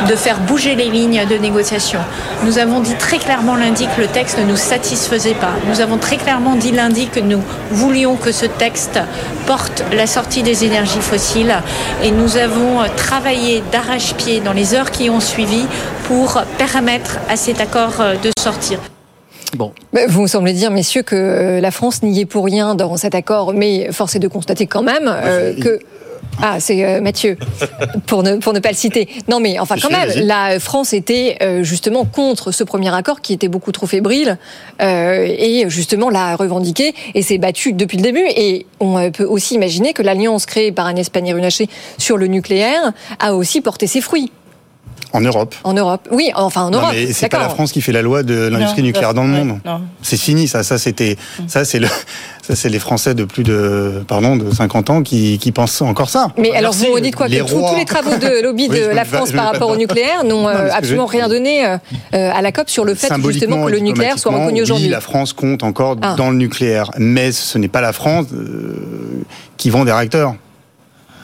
[0.09, 1.99] de faire bouger les lignes de négociation.
[2.43, 5.53] Nous avons dit très clairement lundi que le texte ne nous satisfaisait pas.
[5.67, 7.41] Nous avons très clairement dit lundi que nous
[7.71, 8.99] voulions que ce texte
[9.45, 11.55] porte la sortie des énergies fossiles
[12.03, 15.65] et nous avons travaillé d'arrache-pied dans les heures qui ont suivi
[16.07, 18.79] pour permettre à cet accord euh, de sortir.
[19.55, 19.71] Bon.
[20.09, 23.15] Vous me semblez dire, messieurs, que euh, la France n'y est pour rien dans cet
[23.15, 25.79] accord, mais force est de constater quand même euh, que.
[26.41, 27.37] Ah, c'est euh, Mathieu,
[28.07, 29.07] pour ne, pour ne pas le citer.
[29.27, 33.33] Non, mais enfin, quand même, la France était euh, justement contre ce premier accord qui
[33.33, 34.37] était beaucoup trop fébrile
[34.81, 38.25] euh, et justement l'a revendiqué et s'est battu depuis le début.
[38.35, 42.91] Et on euh, peut aussi imaginer que l'alliance créée par Agnès Pannier-Runacher sur le nucléaire
[43.19, 44.31] a aussi porté ses fruits
[45.15, 45.55] En Europe.
[45.63, 46.07] en Europe.
[46.11, 46.91] Oui, enfin en Non, Europe.
[46.93, 47.49] mais c'est pas la.
[47.49, 49.59] France qui fait la loi de l'industrie Non, nucléaire dans le ouais, monde.
[49.65, 49.81] non.
[50.01, 50.63] C'est fini, ça.
[50.63, 51.15] Ça, c'était,
[51.47, 51.87] ça, c'est le,
[52.41, 56.09] ça, c'est les Français de plus de, pardon, de 50 ans qui, qui pensent encore
[56.09, 56.31] ça.
[56.37, 56.91] Mais alors Merci.
[56.91, 59.45] vous dites quoi Les Que tous- les travaux de lobby Oui, de la France par
[59.51, 61.77] rapport au nucléaire n'ont euh, absolument rien donné euh,
[62.13, 64.89] euh, à la COP sur le fait justement que le nucléaire soit reconnu oui, aujourd'hui.
[64.89, 66.15] la France compte encore Ah.
[66.17, 68.75] dans le nucléaire, mais ce n'est pas la France euh,
[69.57, 70.35] qui vend des réacteurs.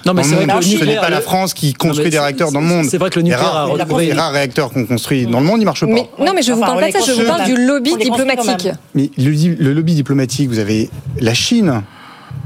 [0.06, 2.60] Non, mais c'est vrai que ce n'est pas la France qui construit des réacteurs dans
[2.62, 2.86] le c'est- monde.
[2.86, 5.62] c'est vrai que le nucléaire a retrouvé- Les rares réacteurs qu'on construit dans le monde,
[5.62, 5.86] ils marchent pas.
[5.88, 8.70] Mais, non, mais je vous parle pas de ça, je vous parle du lobby diplomatique.
[8.96, 9.32] Mais le,
[9.64, 10.90] le lobby diplomatique, vous avez
[11.20, 11.82] la Chine.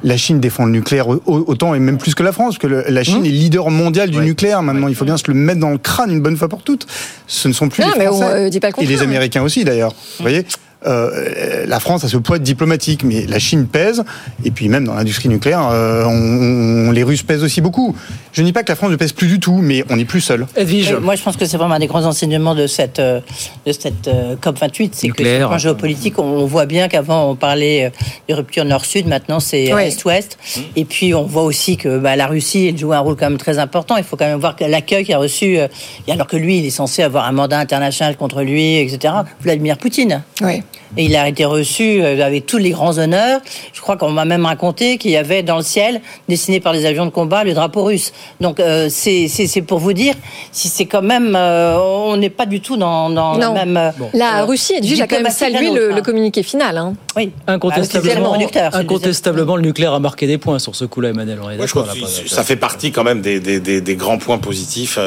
[0.03, 2.67] La Chine défend le nucléaire au- autant et même plus que la France, parce que
[2.67, 3.25] le- la Chine Hum.
[3.25, 4.87] est leader mondial du nucléaire maintenant.
[4.87, 6.85] Il faut bien se le mettre dans le crâne une bonne fois pour toutes.
[7.27, 9.01] Ce ne sont plus Non, les mais on, Français euh, dit pas le et les.
[9.01, 9.91] Américains aussi d'ailleurs.
[10.17, 10.45] Vous voyez.
[10.85, 14.03] Euh, la France a ce poids diplomatique, mais la Chine pèse,
[14.43, 17.95] et puis même dans l'industrie nucléaire, euh, on- on- les Russes pèsent aussi beaucoup.
[18.33, 20.05] Je ne dis pas que la France ne pèse plus du tout, mais on n'est
[20.05, 20.45] plus seul.
[20.55, 20.93] Edwige.
[21.01, 23.19] Moi, je pense que c'est vraiment un des grands enseignements de cette, euh,
[23.65, 24.89] de cette euh, COP28.
[24.93, 25.41] C'est que sur Nucléaire.
[25.41, 27.91] le plan géopolitique, on, voit bien qu'avant, on parlait
[28.29, 29.83] de rupture nord-sud, maintenant c'est Oui.
[29.83, 30.37] est-ouest.
[30.75, 33.37] Et puis, on voit aussi que bah, la Russie, elle joue un rôle quand même
[33.39, 33.97] très important.
[33.97, 36.65] Il faut quand même voir que l'accueil qu'il a reçu, et alors que lui, il
[36.65, 39.13] est censé avoir un mandat international contre lui, etc.
[39.41, 40.21] Vladimir Poutine.
[40.41, 40.61] Oui.
[40.97, 43.41] Et il a été reçu euh, avec tous les grands honneurs.
[43.73, 46.85] Je crois qu'on m'a même raconté qu'il y avait dans le ciel, dessiné par les
[46.85, 48.13] avions de combat, le drapeau russe.
[48.41, 50.13] Donc euh, c'est pour vous dire,
[50.51, 53.53] si c'est quand même, euh, on n'est pas du tout dans, dans Non.
[53.53, 53.77] la même.
[53.77, 56.01] euh, La euh, Russie, Edwige, a quand même salué le, le hein.
[56.01, 56.77] communiqué final.
[56.77, 56.93] hein.
[57.15, 57.31] Oui.
[57.47, 61.39] Incontestablement, Ah, c'est le incontestablement, le nucléaire a marqué des points sur ce coup-là, Emmanuel.
[61.43, 63.39] On est Moi, je d'accord, crois que là, pas- ça fait partie quand même des,
[63.39, 64.97] des, des, des grands points positifs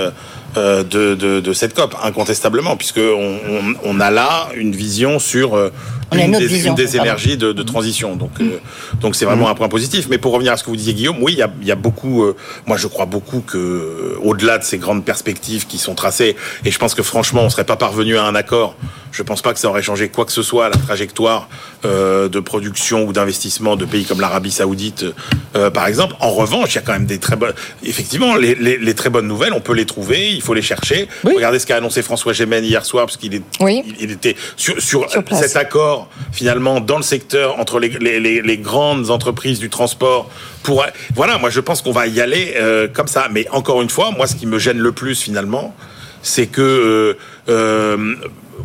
[0.83, 5.55] de, de, de cette COP, incontestablement, puisque on, on, on a là une vision sur
[5.55, 5.71] euh,
[6.13, 7.03] une, des, vision, une des pardon.
[7.03, 8.17] énergies de, de transition.
[8.17, 8.59] Donc, euh,
[9.01, 10.07] donc c'est vraiment un point positif.
[10.11, 11.73] Mais pour revenir à ce que vous disiez, Guillaume, oui, il y a, il y
[11.73, 12.25] a beaucoup.
[12.25, 12.37] euh,
[12.67, 16.71] moi, je crois beaucoup que, euh, au-delà de ces grandes perspectives qui sont tracées, et
[16.71, 18.75] je pense que franchement, on serait pas parvenu à un accord.
[19.13, 21.49] Je pense pas que ça aurait changé quoi que ce soit à la trajectoire
[21.85, 25.05] euh, de production ou d'investissement de pays comme l'Arabie Saoudite,
[25.57, 26.15] euh, par exemple.
[26.21, 27.55] En revanche, il y a quand même des très bonnes.
[27.85, 31.09] Effectivement, les, les, les très bonnes nouvelles, on peut les trouver, il faut les chercher.
[31.25, 34.81] Regardez ce qu'a annoncé François Gémen hier soir, parce qu'il est, il, il était sur,
[34.81, 40.31] sur, cet accord finalement dans le secteur entre les, grandes entreprises du transport.
[40.63, 40.85] Pour
[41.15, 43.29] voilà, moi je pense qu'on va y aller euh, comme ça.
[43.31, 45.75] Mais encore une fois, moi ce qui me gêne le plus finalement,
[46.23, 47.17] c'est que
[47.49, 48.15] euh,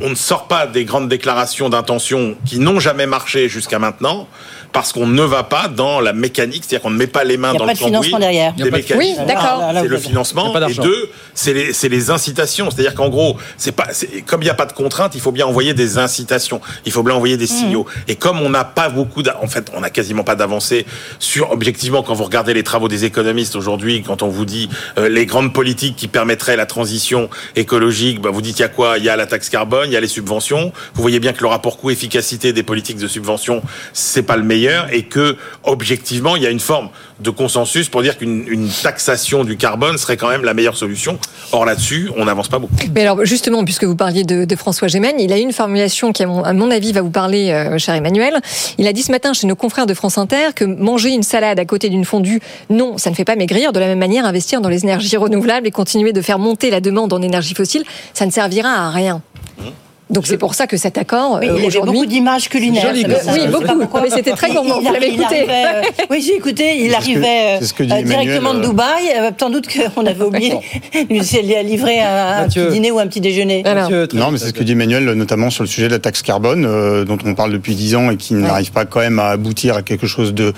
[0.02, 4.28] on ne sort pas des grandes déclarations d'intention qui n'ont jamais marché jusqu'à maintenant
[4.74, 7.52] parce qu'on ne va pas dans la mécanique, c'est-à-dire qu'on ne met pas les mains
[7.52, 8.54] Il y a dans pas le de financement cambouis derrière.
[8.54, 8.96] des.
[8.98, 9.60] Oui, d'accord.
[9.72, 11.54] Là, C'est le financement et deux, c'est
[11.90, 12.72] les, incitations.
[12.72, 15.32] C'est-à-dire qu'en gros, c'est pas, c'est- comme il n'y a pas de contrainte, il faut
[15.32, 16.60] bien envoyer des incitations.
[16.86, 17.86] Il faut bien envoyer des signaux.
[18.08, 20.88] Et comme on n'a pas beaucoup, en fait, on n'a quasiment pas d'avancée
[21.20, 25.08] sur, objectivement, quand vous regardez les travaux des économistes aujourd'hui, quand on vous dit euh,
[25.08, 28.98] les grandes politiques qui permettraient la transition écologique, bah, vous dites il y a quoi?
[28.98, 30.74] Il y a la taxe carbone, il y a les subventions.
[30.96, 33.62] Vous voyez bien que le rapport coût-efficacité des politiques de subvention,
[33.94, 36.90] c'est pas le meilleur et que, objectivement, il y a une forme
[37.20, 41.18] de consensus pour dire qu'une une taxation du carbone serait quand même la meilleure solution.
[41.52, 42.74] Or là-dessus, on n'avance pas beaucoup.
[42.94, 46.12] Mais alors, justement, puisque vous parliez de, de François Gémen, il a eu une formulation
[46.12, 48.40] qui, à mon, à mon avis, va vous parler, euh, cher Emmanuel.
[48.78, 51.60] Il a dit ce matin chez nos confrères de France Inter que manger une salade
[51.60, 53.74] à côté d'une fondue, non, ça ne fait pas maigrir.
[53.74, 56.82] De la même manière, investir dans les énergies renouvelables et continuer de faire monter la
[56.82, 57.84] demande en énergie fossile,
[58.14, 59.22] ça ne servira à rien.
[60.10, 61.94] Donc c'est pour ça que cet accord, Oui, euh, il y avait aujourd'hui...
[61.94, 62.88] beaucoup d'images culinaires.
[62.88, 63.98] Joli, ça, oui, beaucoup.
[64.04, 65.36] Mais c'était très gourmand, Il vous l'avez arri- il écouté.
[65.38, 66.78] arrivait, euh, Oui, j'ai écouté.
[66.78, 69.04] Il C'est ce que- arrivait c'est ce que dit euh, Emmanuel, directement de euh, Dubaï.
[69.18, 70.50] Euh, Sans doute qu'on avait oublié
[70.94, 72.66] de lui livrer un, Mathieu.
[72.66, 73.64] petit dîner ou un petit déjeuner.
[73.64, 76.00] Mathieu, très Non, mais c'est ce que dit Emmanuel, notamment sur le sujet de la
[76.00, 79.20] taxe carbone, euh, dont on parle depuis dix ans et qui n'arrive pas quand même
[79.20, 80.52] à aboutir à quelque chose de euh,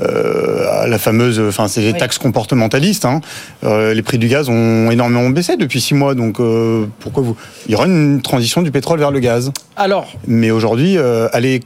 [0.00, 1.98] à la fameuse, enfin c'est les Oui.
[1.98, 3.04] taxes comportementalistes.
[3.04, 3.20] Hein.
[3.64, 7.36] Euh, les prix du gaz ont énormément baissé depuis six mois, donc euh, pourquoi vous
[7.66, 9.52] Il y aura une transition du pétrole vers le gaz?
[9.76, 11.60] Alors, Mais aujourd'hui, euh, aller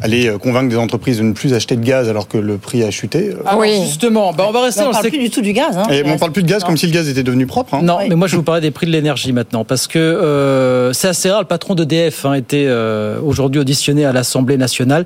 [0.00, 2.82] aller euh, convaincre des entreprises de ne plus acheter de gaz alors que le prix
[2.84, 3.30] a chuté.
[3.30, 5.52] euh, alors, justement, bah, on va rester on dans le parle plus du tout du
[5.52, 5.76] gaz.
[5.76, 5.86] Hein.
[5.90, 6.68] et on parle plus de gaz Non.
[6.68, 7.74] comme si le gaz était devenu propre.
[7.74, 7.80] hein.
[7.82, 8.06] Non, Oui.
[8.08, 11.08] mais moi je vais vous parler des prix de l'énergie maintenant, parce que euh, c'est
[11.08, 11.40] assez rare.
[11.40, 15.04] Le patron d'EDF a été euh, aujourd'hui auditionné à l'Assemblée nationale.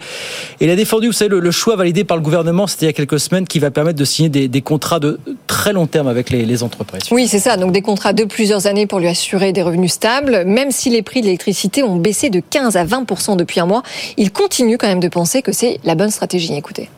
[0.61, 2.89] Et il a défendu, vous savez, le, le choix validé par le gouvernement, c'était il
[2.89, 5.87] y a quelques semaines, qui va permettre de signer des, des contrats de très long
[5.87, 7.03] terme avec les, les entreprises.
[7.11, 7.57] Oui, c'est ça.
[7.57, 10.45] Donc des contrats de plusieurs années pour lui assurer des revenus stables.
[10.47, 13.83] Même si les prix de l'électricité ont baissé de 15 à 20 depuis un mois,
[14.17, 16.55] il continue quand même de penser que c'est la bonne stratégie.
[16.55, 16.91] Écoutez.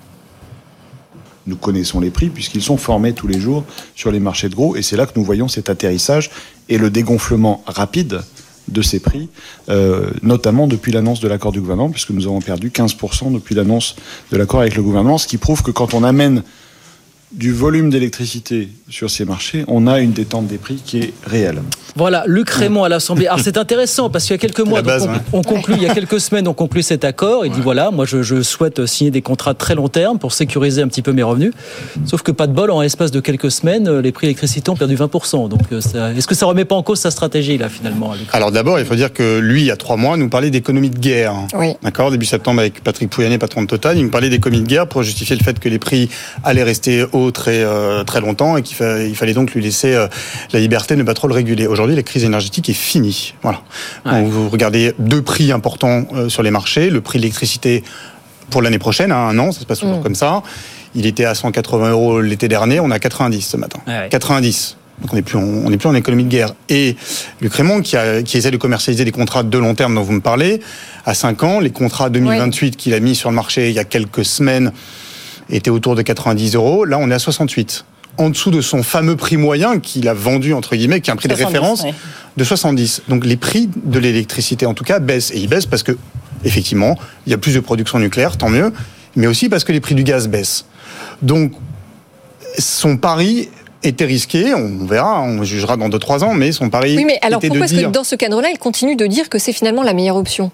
[1.47, 3.65] Nous connaissons les prix puisqu'ils sont formés tous les jours
[3.95, 6.31] sur les marchés de gros et c'est là que nous voyons cet atterrissage
[6.71, 8.23] et le dégonflement rapide
[8.69, 9.29] de ces prix,
[9.69, 13.97] euh, notamment depuis l'annonce de l'accord du gouvernement, puisque nous avons perdu 15% depuis l'annonce
[14.33, 16.43] de l'accord avec le gouvernement, ce qui prouve que quand on amène
[17.35, 21.61] du volume d'électricité sur ces marchés, on a une détente des prix qui est réelle.
[21.97, 23.27] Voilà, Luc Raymond à l'Assemblée.
[23.27, 25.23] Alors c'est intéressant parce qu'il y a quelques mois, la base, donc, ouais.
[25.33, 27.47] on, on conclut, il y a quelques semaines, on conclut cet accord.
[27.47, 30.33] Il dit voilà, moi je, je souhaite signer des contrats de très long terme pour
[30.33, 31.53] sécuriser un petit peu mes revenus.
[32.07, 34.97] Sauf que pas de bol, en l'espace de quelques semaines, les prix d'électricité ont perdu
[34.97, 35.49] 20%.
[35.49, 35.81] Donc euh,
[36.17, 38.87] est-ce que ça remet pas en cause sa stratégie là finalement Luc Alors d'abord, il
[38.87, 41.35] faut dire que lui, il y a trois mois, nous parlait d'économie de guerre.
[41.55, 41.75] Oui.
[41.83, 44.89] D'accord Début septembre, avec Patrick Pouyanné, patron de Total, il nous parlait d'économie de guerre
[44.89, 46.09] pour justifier le fait que les prix
[46.43, 49.95] allaient rester hauts très, euh, très longtemps et qu'il fa- il fallait donc lui laisser
[49.95, 50.07] euh,
[50.53, 51.67] la liberté de ne pas trop le réguler.
[51.67, 53.35] Aujourd'hui, la crise énergétique est finie.
[53.43, 53.61] Voilà.
[54.05, 56.91] Donc, vous regardez deux prix importants euh, sur les marchés.
[56.91, 57.83] Le prix de l'électricité
[58.51, 60.03] pour l'année prochaine, à un an, ça se passe toujours Mm.
[60.03, 60.43] comme ça.
[60.95, 63.81] Il était à 180 euros l'été dernier, on a 90 ce matin.
[63.87, 64.09] Ouais.
[64.11, 64.77] 90.
[65.01, 66.55] Donc on n'est plus, en- on n'est plus en économie de guerre.
[66.69, 66.95] Et
[67.41, 70.13] Luc Raymond, qui, a, qui essaie de commercialiser des contrats de long terme dont vous
[70.13, 70.61] me parlez,
[71.05, 73.85] à 5 ans, les contrats 2028 qu'il a mis sur le marché il y a
[73.85, 74.71] quelques semaines
[75.51, 76.85] étaient autour de 90 euros.
[76.85, 77.85] Là, on est à 68.
[78.17, 81.17] En dessous de son fameux prix moyen qu'il a vendu, entre guillemets, qui est un
[81.17, 81.85] prix 70, de référence
[82.37, 83.03] de 70.
[83.09, 85.33] Donc les prix de l'électricité, en tout cas, baissent.
[85.33, 85.97] Et ils baissent parce que,
[86.45, 88.73] effectivement, il y a plus de production nucléaire, tant mieux,
[89.17, 90.65] mais aussi parce que les prix du gaz baissent.
[91.23, 91.53] Donc,
[92.59, 93.49] son pari
[93.83, 97.39] était risqué, on verra, on jugera dans 2-3 ans, mais son pari Oui, mais alors
[97.39, 97.89] était pourquoi est-ce dire...
[97.89, 100.51] que dans ce cadre-là, il continue de dire que c'est finalement la meilleure option?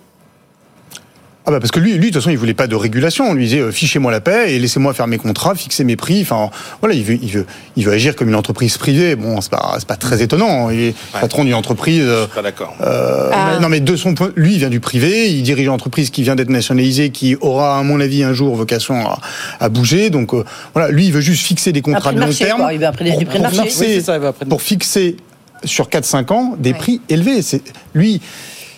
[1.51, 3.29] Ah bah parce que lui, lui, de toute façon, il voulait pas de régulation.
[3.29, 6.23] On lui disait, euh, fichez-moi la paix et laissez-moi faire mes contrats, fixer mes prix.
[6.23, 6.49] Enfin,
[6.81, 7.47] voilà, il veut, il veut,
[7.77, 9.17] il veut agir comme une entreprise privée.
[9.17, 10.71] Bon, c'est pas, c'est pas très étonnant.
[10.71, 12.05] Il est patron d'une entreprise.
[12.07, 12.77] euh, Pas d'accord.
[12.83, 13.59] euh, Ah.
[13.61, 15.29] Non, mais de son point, lui, il vient du privé.
[15.33, 18.55] Il dirige une entreprise qui vient d'être nationalisée, qui aura, à mon avis, un jour
[18.55, 19.19] vocation à,
[19.59, 20.11] à bouger.
[20.11, 22.73] Donc, euh, voilà, lui, il veut juste fixer des contrats de long marché, terme quoi.
[22.73, 23.63] Il veut un prix du prix de pour marché.
[23.71, 25.17] fixer, Oui, c'est ça, il va après- pour fixer
[25.65, 27.43] sur 4-5 ans des prix élevés.
[27.43, 27.63] C'est
[27.95, 28.21] lui.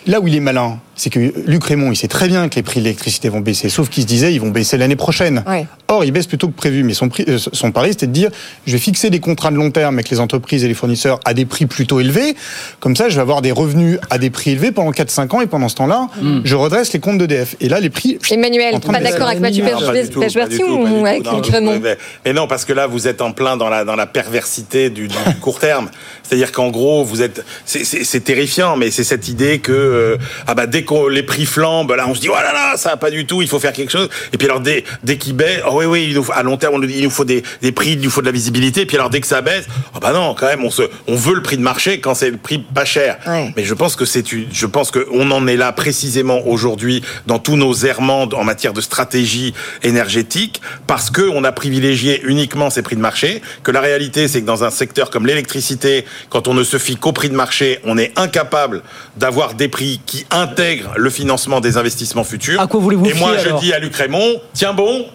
[0.07, 2.63] Là où il est malin, c'est que Luc Raymond, il sait très bien que les
[2.63, 5.43] prix de l'électricité vont baisser, sauf qu'il se disait ils vont baisser l'année prochaine.
[5.47, 5.67] Ouais.
[5.89, 6.83] Or, il baisse plutôt que prévu.
[6.85, 8.31] Mais son, prix, euh, son pari, c'était de dire
[8.67, 11.35] je vais fixer des contrats de long terme avec les entreprises et les fournisseurs à
[11.35, 12.35] des prix plutôt élevés.
[12.81, 15.41] Comme ça, je vais avoir des revenus à des prix élevés pendant 4-5 ans.
[15.41, 16.09] Et pendant ce temps-là,
[16.45, 17.57] je redresse les comptes d'EDF.
[17.61, 18.19] Et là, les prix.
[18.31, 19.41] Emmanuel, pas d'accord avec.
[19.41, 21.81] Mathieu pas du ou avec Luc Raymond
[22.25, 25.09] mais- non, parce que là, vous êtes en plein dans la, dans la perversité du,
[25.09, 25.91] du court terme.
[26.23, 30.17] C'est-à-dire qu'en gros, vous êtes, c'est- terrifiant, mais c'est cette idée que, euh,
[30.47, 32.91] ah bah, dès que les prix flambent, là, on se dit, oh là là, ça
[32.91, 34.09] va pas du tout, il faut faire quelque chose.
[34.33, 36.57] Et puis alors, dès, dès qu'ils baissent, oh oui, oui, il nous faut- à long
[36.57, 38.33] terme, on nous dit, il nous faut des, des prix, il nous faut de la
[38.33, 38.83] visibilité.
[38.83, 41.15] Et puis alors, dès que ça baisse, oh bah non, quand même, on se, on
[41.17, 43.19] veut le prix de marché quand c'est le prix pas cher.
[43.27, 43.53] Ouais.
[43.57, 47.39] Mais je pense que c'est une, je pense qu'on en est là précisément aujourd'hui dans
[47.39, 52.83] tous nos errements en matière de stratégie énergétique parce que on a privilégié uniquement ces
[52.83, 56.55] prix de marché, que la réalité c'est que dans un secteur comme l'électricité, quand on
[56.55, 58.83] ne se fie qu'au prix de marché, on est incapable
[59.17, 60.63] d'avoir des prix qui intègrent
[60.97, 62.61] le financement des investissements futurs.
[62.61, 65.07] À quoi voulez-vous Et moi fier, je alors dis à Luc Raymond, tiens bon,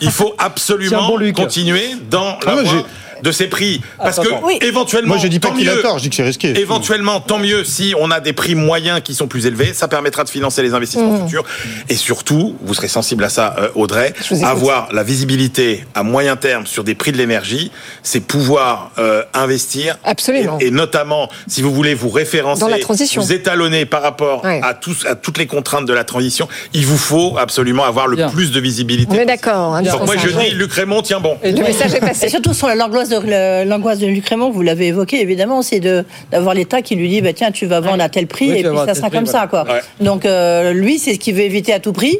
[0.00, 2.84] il faut absolument bon, continuer dans la Ah, voie j'ai-
[3.22, 4.44] de ces prix parce Attends, que.
[4.44, 4.58] Oui.
[4.62, 5.82] éventuellement Moi, je dis pas tant qu'il a mieux.
[5.82, 6.58] tort, je dis que c'est risqué.
[6.58, 10.24] Éventuellement, tant mieux si on a des prix moyens qui sont plus élevés, ça permettra
[10.24, 11.26] de financer les investissements Mmh.
[11.26, 11.44] futurs.
[11.88, 16.66] Et surtout, vous serez sensible à ça, euh, Audrey, avoir la visibilité à moyen terme
[16.66, 17.70] sur des prix de l'énergie,
[18.02, 19.96] c'est pouvoir euh, investir.
[20.04, 20.58] Absolument.
[20.60, 23.22] Et, et notamment, si vous voulez vous référencer, Dans la transition.
[23.22, 24.60] vous étalonner par rapport Ouais.
[24.62, 28.16] à, tous, à toutes les contraintes de la transition, il vous faut absolument avoir le
[28.16, 28.28] Bien.
[28.30, 29.10] plus de visibilité.
[29.16, 29.74] On est d'accord.
[29.76, 31.36] hein, Donc moi, je dis, Luc Raymond, tiens bon.
[31.42, 32.26] Le message est passé.
[32.26, 32.68] Et surtout sur
[33.10, 37.20] l'angoisse de, l'angoisse de vous l'avez évoqué évidemment, c'est de d'avoir l'État qui lui dit
[37.20, 39.26] bah, tiens tu vas vendre à tel prix Oui, et puis ça sera prix, comme
[39.26, 39.64] ça quoi.
[39.64, 39.80] Ouais.
[40.00, 42.18] Donc euh, lui c'est ce qu'il veut éviter à tout prix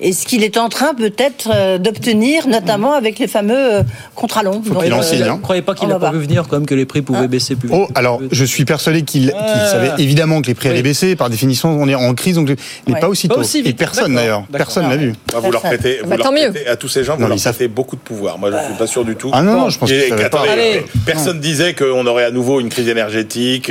[0.00, 3.82] et ce qu'il est en train peut-être euh, d'obtenir notamment avec les fameux euh,
[4.14, 4.60] contrats longs.
[4.60, 5.32] Donc, qu'il en euh, hein.
[5.32, 7.56] Vous croyez pas qu'il va pas vu venir quand même que les prix pouvaient baisser
[7.56, 9.66] plus vite Oh, alors, je suis persuadé qu'il Ah.
[9.70, 10.82] savait évidemment que les prix allaient Oui.
[10.82, 11.16] baisser.
[11.16, 12.48] Par définition, on est en crise, donc
[12.86, 13.00] mais Ouais.
[13.00, 13.66] pas aussi vite.
[13.66, 14.44] Et personne d'ailleurs.
[14.52, 15.14] Personne l'a vu.
[15.32, 16.52] Moi, vous leur prêtez, vous Bah, leur tant mieux.
[16.68, 18.38] à tous ces gens, vous Non, leur ça- prêtez beaucoup de pouvoir.
[18.38, 19.30] Moi, je suis pas sûr du tout.
[19.32, 20.38] Ah non, non, je pense Et que ça va pas.
[20.42, 20.84] attendez, Allez.
[21.06, 23.70] personne disait qu'on aurait à nouveau une crise énergétique,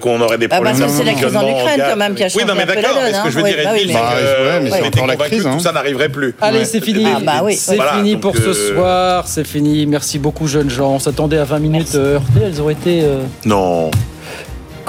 [0.00, 2.14] qu'on aurait des Ah bah, problèmes ça, de c'est la crise en Ukraine, quand même,
[2.14, 2.98] qui a Oui, changé non, mais un peu la d'accord.
[3.12, 3.48] Ce que je veux hein.
[3.48, 5.46] dire, Oui, bah oui, c'est Bah, que, ouais, mais on c'est était encore la crise.
[5.58, 6.34] Tout ça n'arriverait plus.
[6.40, 6.64] Allez, Ouais.
[6.64, 7.04] c'est fini.
[7.06, 7.54] Ah bah oui.
[7.56, 9.28] C'est Voilà, fini pour ce euh, soir.
[9.28, 9.86] C'est fini.
[9.86, 10.92] Merci beaucoup, jeunes gens.
[10.94, 12.40] On s'attendait à 20 minutes heurtées.
[12.44, 13.90] Elles ont été euh, Non.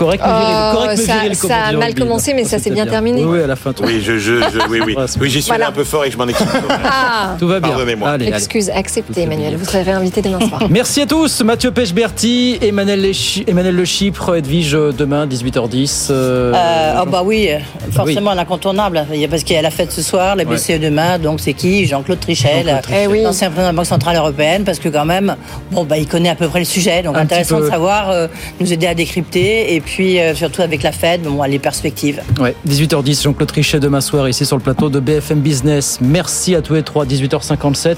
[0.02, 0.56] Mais viriles.
[0.72, 1.30] Oh, Correctes, mais ça- on a
[1.70, 2.02] dit en mal rugby.
[2.02, 3.24] commencé, mais ça s'est bien terminé.
[3.24, 3.74] Oui, oui, à la fin.
[3.74, 4.95] tout- Oui, je, je, je- oui, oui.
[5.08, 5.66] C'est Oui, j'y suis Voilà.
[5.68, 6.47] allé un peu fort et je m'en excuse.
[6.84, 7.70] Ah Tout va bien.
[7.70, 8.10] Pardonnez-moi.
[8.10, 8.36] Allez, allez.
[8.38, 9.56] Excuse acceptée, Emmanuel.
[9.58, 10.64] Vous serez réinvité demain soir.
[10.70, 11.41] Merci à tous.
[11.41, 13.12] Mathieu Pechberti, Emmanuel,
[13.47, 16.08] Emmanuel Le Chypre, Edwige euh, demain, 18h10.
[16.12, 17.58] euh, Euh, oh bah oui, euh,
[17.91, 18.38] forcément Oui.
[18.38, 19.06] l'incontournable.
[19.14, 20.56] Il y a- Parce qu'il y a la fête ce soir, la Ouais.
[20.56, 21.86] BCE demain, donc c'est qui?
[21.86, 23.02] Jean-Claude Trichel, Jean-Claude Trichel.
[23.04, 23.22] Eh oui.
[23.24, 25.36] l'ancien président de la Banque Centrale Européenne, parce que quand même,
[25.72, 27.66] bon bah il connaît à peu près le sujet, donc Un intéressant peu.
[27.66, 28.28] de savoir, euh,
[28.60, 32.21] nous aider à décrypter, et puis euh, surtout avec la Fed, bon, les perspectives.
[32.39, 35.97] Ouais, 18h10, Jean-Claude Trichet demain soir ici sur le plateau de BFM Business.
[35.99, 37.95] Merci à tous les trois, 18h57.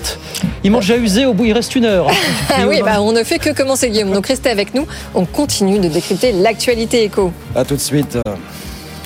[0.64, 2.08] Ils m'ont déjà usé, au bout il reste une heure.
[2.54, 4.12] Ah oui, bah, on ne fait que commencer, Guillaume.
[4.12, 4.86] Donc restez avec nous.
[5.16, 7.32] On continue de décrypter l'actualité éco.
[7.56, 8.18] À tout de suite.